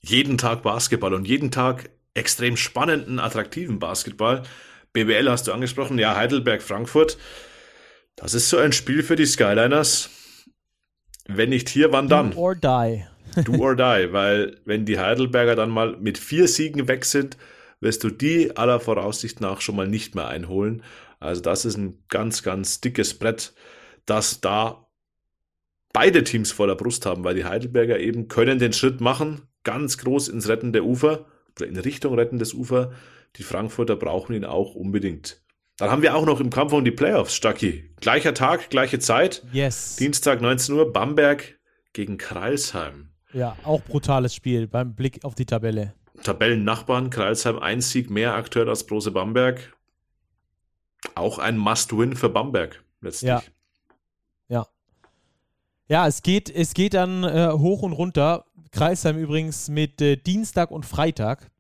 [0.01, 4.45] jeden Tag Basketball und jeden Tag extrem spannenden, attraktiven Basketball.
[4.93, 7.19] BBL hast du angesprochen, ja, Heidelberg, Frankfurt.
[8.15, 10.11] Das ist so ein Spiel für die Skyliners.
[11.27, 12.31] Wenn nicht hier, wann dann?
[12.31, 13.05] Do or die.
[13.45, 17.37] Do or die, weil wenn die Heidelberger dann mal mit vier Siegen weg sind,
[17.81, 20.85] wirst du die aller Voraussicht nach schon mal nicht mehr einholen.
[21.19, 23.55] Also das ist ein ganz, ganz dickes Brett,
[24.07, 24.84] das da
[25.95, 29.97] beide Teams vor der Brust haben, weil die Heidelberger eben können den Schritt machen, ganz
[29.97, 31.25] groß ins rettende Ufer
[31.57, 32.93] oder in Richtung rettendes Ufer.
[33.37, 35.41] Die Frankfurter brauchen ihn auch unbedingt.
[35.79, 37.91] Dann haben wir auch noch im Kampf um die Playoffs, Stacki.
[38.01, 39.45] Gleicher Tag, gleiche Zeit.
[39.53, 39.97] Yes.
[39.97, 41.59] Dienstag 19 Uhr, Bamberg
[41.93, 43.09] gegen Kreilsheim.
[43.33, 45.95] Ja, auch brutales Spiel beim Blick auf die Tabelle.
[46.23, 49.77] Tabellennachbarn, Kreilsheim ein Sieg mehr aktuell als Brose Bamberg.
[51.17, 53.29] Auch ein Must-Win für Bamberg letztlich.
[53.29, 53.43] Ja,
[55.89, 58.47] ja, es geht, es geht dann äh, hoch und runter.
[58.71, 61.51] Kreisheim übrigens mit äh, Dienstag und Freitag.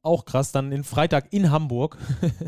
[0.00, 1.98] Auch krass, dann in Freitag in Hamburg.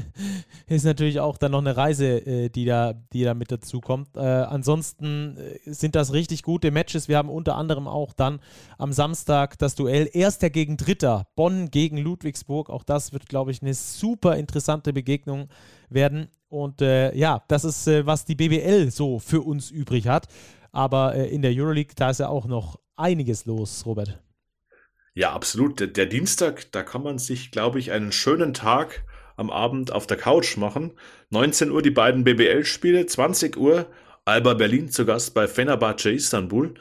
[0.67, 4.17] ist natürlich auch dann noch eine Reise, äh, die, da, die da mit dazu kommt.
[4.17, 7.09] Äh, ansonsten äh, sind das richtig gute Matches.
[7.09, 8.41] Wir haben unter anderem auch dann
[8.79, 11.27] am Samstag das Duell Erster gegen Dritter.
[11.37, 12.71] Bonn gegen Ludwigsburg.
[12.71, 15.49] Auch das wird, glaube ich, eine super interessante Begegnung
[15.91, 16.29] werden.
[16.49, 20.29] Und äh, ja, das ist, was die BBL so für uns übrig hat.
[20.73, 24.23] Aber äh, in der Euroleague, da ist ja auch noch einiges los, Robert.
[25.15, 25.81] Ja, absolut.
[25.81, 29.05] Der, der Dienstag, da kann man sich, glaube ich, einen schönen Tag
[29.37, 30.93] am Abend auf der Couch machen.
[31.31, 33.87] 19 Uhr die beiden BBL-Spiele, 20 Uhr
[34.25, 36.75] Alba Berlin zu Gast bei Fenerbahce Istanbul.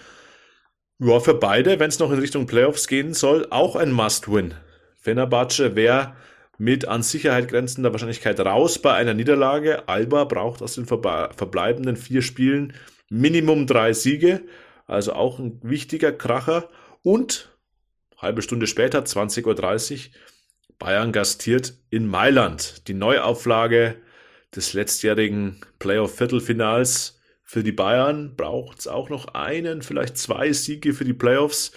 [0.99, 4.53] Ja, für beide, wenn es noch in Richtung Playoffs gehen soll, auch ein Must-Win.
[4.97, 6.15] Fenerbahce wäre
[6.57, 9.87] mit an Sicherheit grenzender Wahrscheinlichkeit raus bei einer Niederlage.
[9.87, 12.73] Alba braucht aus den verbleibenden vier Spielen
[13.09, 14.43] Minimum drei Siege,
[14.85, 16.69] also auch ein wichtiger Kracher.
[17.01, 17.49] Und
[18.17, 20.11] halbe Stunde später, 20.30 Uhr,
[20.77, 22.87] Bayern gastiert in Mailand.
[22.87, 23.97] Die Neuauflage
[24.55, 31.03] des letztjährigen Playoff-Viertelfinals für die Bayern braucht es auch noch einen, vielleicht zwei Siege für
[31.03, 31.71] die Playoffs.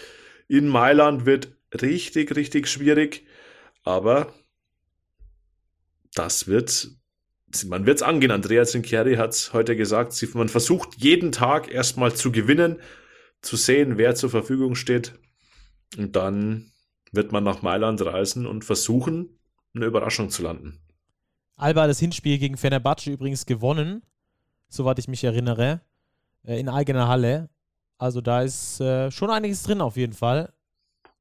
[0.47, 1.49] In Mailand wird
[1.81, 3.27] richtig, richtig schwierig,
[3.83, 4.35] aber
[6.15, 6.91] das wird
[7.69, 8.31] man wird es angehen.
[8.31, 12.81] Andrea Zincheri hat es heute gesagt, man versucht jeden Tag erstmal zu gewinnen,
[13.41, 15.15] zu sehen, wer zur Verfügung steht.
[15.97, 16.73] Und dann
[17.13, 19.39] wird man nach Mailand reisen und versuchen,
[19.75, 20.79] eine Überraschung zu landen.
[21.57, 24.03] Alba hat das Hinspiel gegen Fenerbahce übrigens gewonnen,
[24.69, 25.81] soweit ich mich erinnere,
[26.45, 27.51] äh, in eigener Halle.
[27.99, 30.53] Also da ist äh, schon einiges drin auf jeden Fall.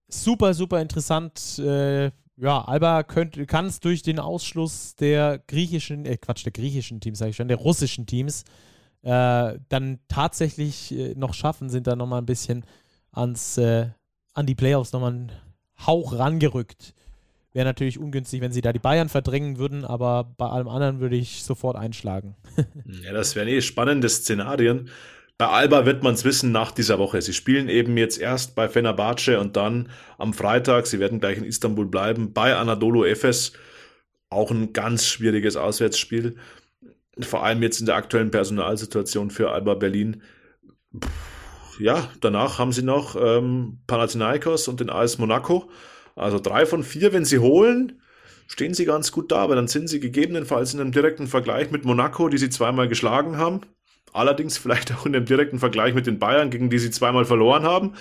[0.08, 2.12] Super, super interessant, äh,
[2.42, 7.30] ja, Alba kann es durch den Ausschluss der griechischen, äh Quatsch, der griechischen Teams, sage
[7.30, 8.46] ich schon, der russischen Teams,
[9.04, 12.66] äh, dann tatsächlich äh, noch schaffen, sind da nochmal ein bisschen
[13.12, 13.90] ans, äh,
[14.34, 15.32] an die Playoffs nochmal einen
[15.86, 16.96] Hauch rangerückt.
[17.54, 21.18] Wäre natürlich ungünstig, wenn sie da die Bayern verdrängen würden, aber bei allem anderen würde
[21.18, 22.36] ich sofort einschlagen.
[23.04, 24.90] ja, das wären eh spannende Szenarien.
[25.42, 27.20] Bei Alba wird man es wissen nach dieser Woche.
[27.20, 29.90] Sie spielen eben jetzt erst bei Fenerbahce und dann
[30.20, 33.54] am Freitag, sie werden gleich in Istanbul bleiben, bei Anadolu Efes.
[34.30, 36.36] Auch ein ganz schwieriges Auswärtsspiel.
[37.20, 40.22] Vor allem jetzt in der aktuellen Personalsituation für Alba Berlin.
[41.80, 45.72] Ja, danach haben sie noch ähm, Panathinaikos und den AS Monaco.
[46.16, 48.04] Also drei von vier, wenn sie holen,
[48.46, 51.84] stehen sie ganz gut da, aber dann sind sie gegebenenfalls in einem direkten Vergleich mit
[51.84, 53.62] Monaco, die sie zweimal geschlagen haben.
[54.14, 57.64] Allerdings vielleicht auch in einem direkten Vergleich mit den Bayern, gegen die sie zweimal verloren
[57.64, 57.94] haben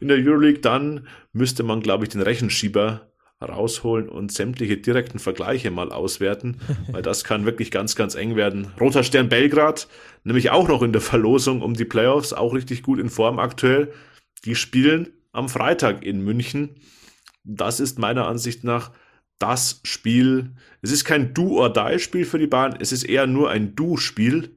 [0.00, 0.60] in der Euroleague.
[0.60, 3.12] Dann müsste man, glaube ich, den Rechenschieber
[3.42, 6.58] rausholen und sämtliche direkten Vergleiche mal auswerten,
[6.90, 8.72] weil das kann wirklich ganz, ganz eng werden.
[8.80, 9.88] Roter Stern Belgrad,
[10.24, 13.92] nämlich auch noch in der Verlosung um die Playoffs, auch richtig gut in Form aktuell.
[14.44, 16.76] Die spielen am Freitag in München.
[17.44, 18.90] Das ist meiner Ansicht nach
[19.38, 20.52] das Spiel.
[20.80, 24.55] Es ist kein Do-or-Die-Spiel für die Bahn, es ist eher nur ein Do-Spiel.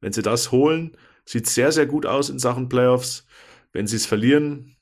[0.00, 3.26] Wenn sie das holen, sieht sehr, sehr gut aus in Sachen Playoffs.
[3.72, 4.76] Wenn sie es verlieren,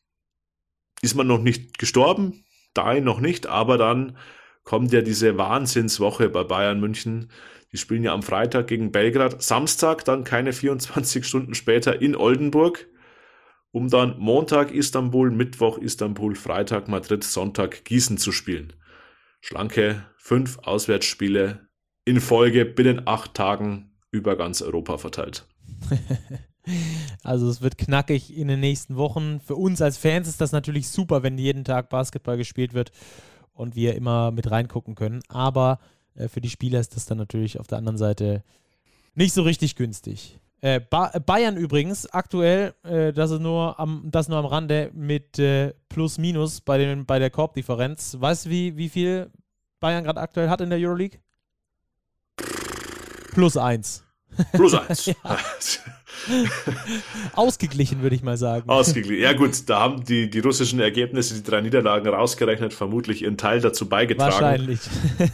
[1.02, 4.16] ist man noch nicht gestorben, da noch nicht, aber dann
[4.64, 7.30] kommt ja diese Wahnsinnswoche bei Bayern München.
[7.72, 12.86] Die spielen ja am Freitag gegen Belgrad, Samstag dann keine 24 Stunden später in Oldenburg,
[13.72, 18.72] um dann Montag Istanbul, Mittwoch Istanbul, Freitag Madrid, Sonntag Gießen zu spielen.
[19.40, 21.68] Schlanke fünf Auswärtsspiele
[22.04, 25.44] in Folge binnen acht Tagen über ganz Europa verteilt.
[27.22, 29.38] Also es wird knackig in den nächsten Wochen.
[29.40, 32.90] Für uns als Fans ist das natürlich super, wenn jeden Tag Basketball gespielt wird
[33.52, 35.20] und wir immer mit reingucken können.
[35.28, 35.78] Aber
[36.14, 38.42] äh, für die Spieler ist das dann natürlich auf der anderen Seite
[39.14, 40.38] nicht so richtig günstig.
[40.62, 45.38] Äh, ba Bayern übrigens aktuell, äh, das ist nur am, das nur am Rande mit
[45.38, 48.16] äh, Plus Minus bei, bei der Korbdifferenz.
[48.18, 49.30] Weißt du, wie, wie viel
[49.80, 51.20] Bayern gerade aktuell hat in der Euroleague?
[53.34, 54.03] Plus eins.
[54.52, 55.10] Plus eins.
[57.32, 58.68] Ausgeglichen, würde ich mal sagen.
[58.68, 59.22] Ausgeglichen.
[59.22, 63.60] Ja, gut, da haben die, die russischen Ergebnisse, die drei Niederlagen rausgerechnet, vermutlich ihren Teil
[63.60, 64.32] dazu beigetragen.
[64.32, 64.80] Wahrscheinlich.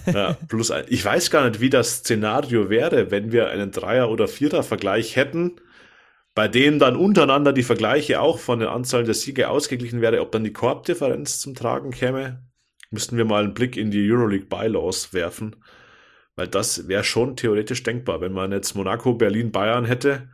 [0.06, 0.84] Ja, plus ein.
[0.88, 5.56] Ich weiß gar nicht, wie das Szenario wäre, wenn wir einen Dreier- oder Vierer-Vergleich hätten,
[6.34, 10.32] bei dem dann untereinander die Vergleiche auch von den Anzahlen der Siege ausgeglichen wäre, ob
[10.32, 12.42] dann die Korbdifferenz zum Tragen käme.
[12.90, 15.56] Müssten wir mal einen Blick in die Euroleague Bylaws werfen.
[16.40, 20.30] Weil das wäre schon theoretisch denkbar, wenn man jetzt Monaco, Berlin, Bayern hätte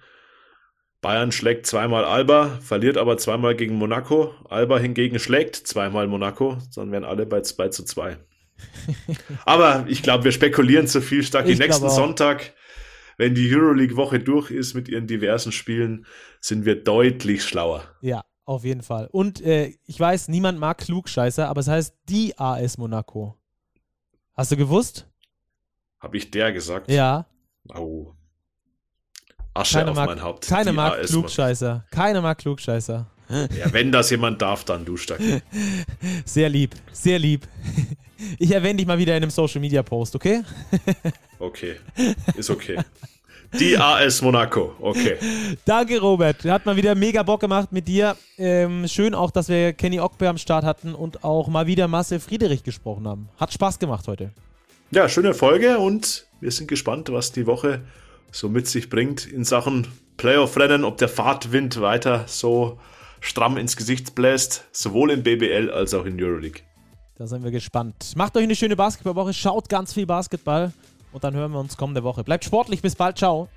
[1.00, 4.32] Bayern schlägt zweimal Alba, verliert aber zweimal gegen Monaco.
[4.48, 8.18] Alba hingegen schlägt zweimal Monaco, dann wären alle bei 2 zu 2.
[9.44, 11.48] aber ich glaube, wir spekulieren zu viel stark.
[11.48, 12.54] Ich nächsten Sonntag,
[13.18, 16.06] wenn die Euroleague-Woche durch ist mit ihren diversen Spielen,
[16.40, 17.82] sind wir deutlich schlauer.
[18.00, 19.08] Ja, auf jeden Fall.
[19.10, 23.36] Und äh, ich weiß, niemand mag Klugscheißer, aber es heißt die AS Monaco.
[24.34, 25.08] Hast du gewusst?
[26.06, 26.88] Habe ich der gesagt?
[26.88, 27.26] Ja.
[27.74, 28.12] Oh.
[29.54, 30.46] Asche keine auf mag, mein Haupt.
[30.46, 31.84] Keine mag AS Klugscheißer.
[31.90, 33.10] Keine mag Klugscheißer.
[33.28, 35.20] Ja, wenn das jemand darf, dann du stark.
[36.24, 37.48] Sehr lieb, sehr lieb.
[38.38, 40.42] Ich erwähne dich mal wieder in einem Social Media Post, okay?
[41.40, 41.74] Okay,
[42.36, 42.78] ist okay.
[43.58, 45.18] Die AS Monaco, okay.
[45.66, 46.42] Danke, Robert.
[46.44, 48.16] Hat mal wieder mega Bock gemacht mit dir.
[48.38, 52.20] Ähm, schön auch, dass wir Kenny Ockbe am Start hatten und auch mal wieder Marcel
[52.20, 53.28] Friedrich gesprochen haben.
[53.38, 54.30] Hat Spaß gemacht heute.
[54.92, 57.82] Ja, schöne Folge und wir sind gespannt, was die Woche
[58.30, 62.78] so mit sich bringt in Sachen Playoff-Rennen, ob der Fahrtwind weiter so
[63.20, 66.62] stramm ins Gesicht bläst, sowohl in BBL als auch in Euroleague.
[67.16, 68.12] Da sind wir gespannt.
[68.14, 70.72] Macht euch eine schöne Basketballwoche, schaut ganz viel Basketball
[71.12, 72.22] und dann hören wir uns kommende Woche.
[72.22, 73.48] Bleibt sportlich, bis bald, ciao.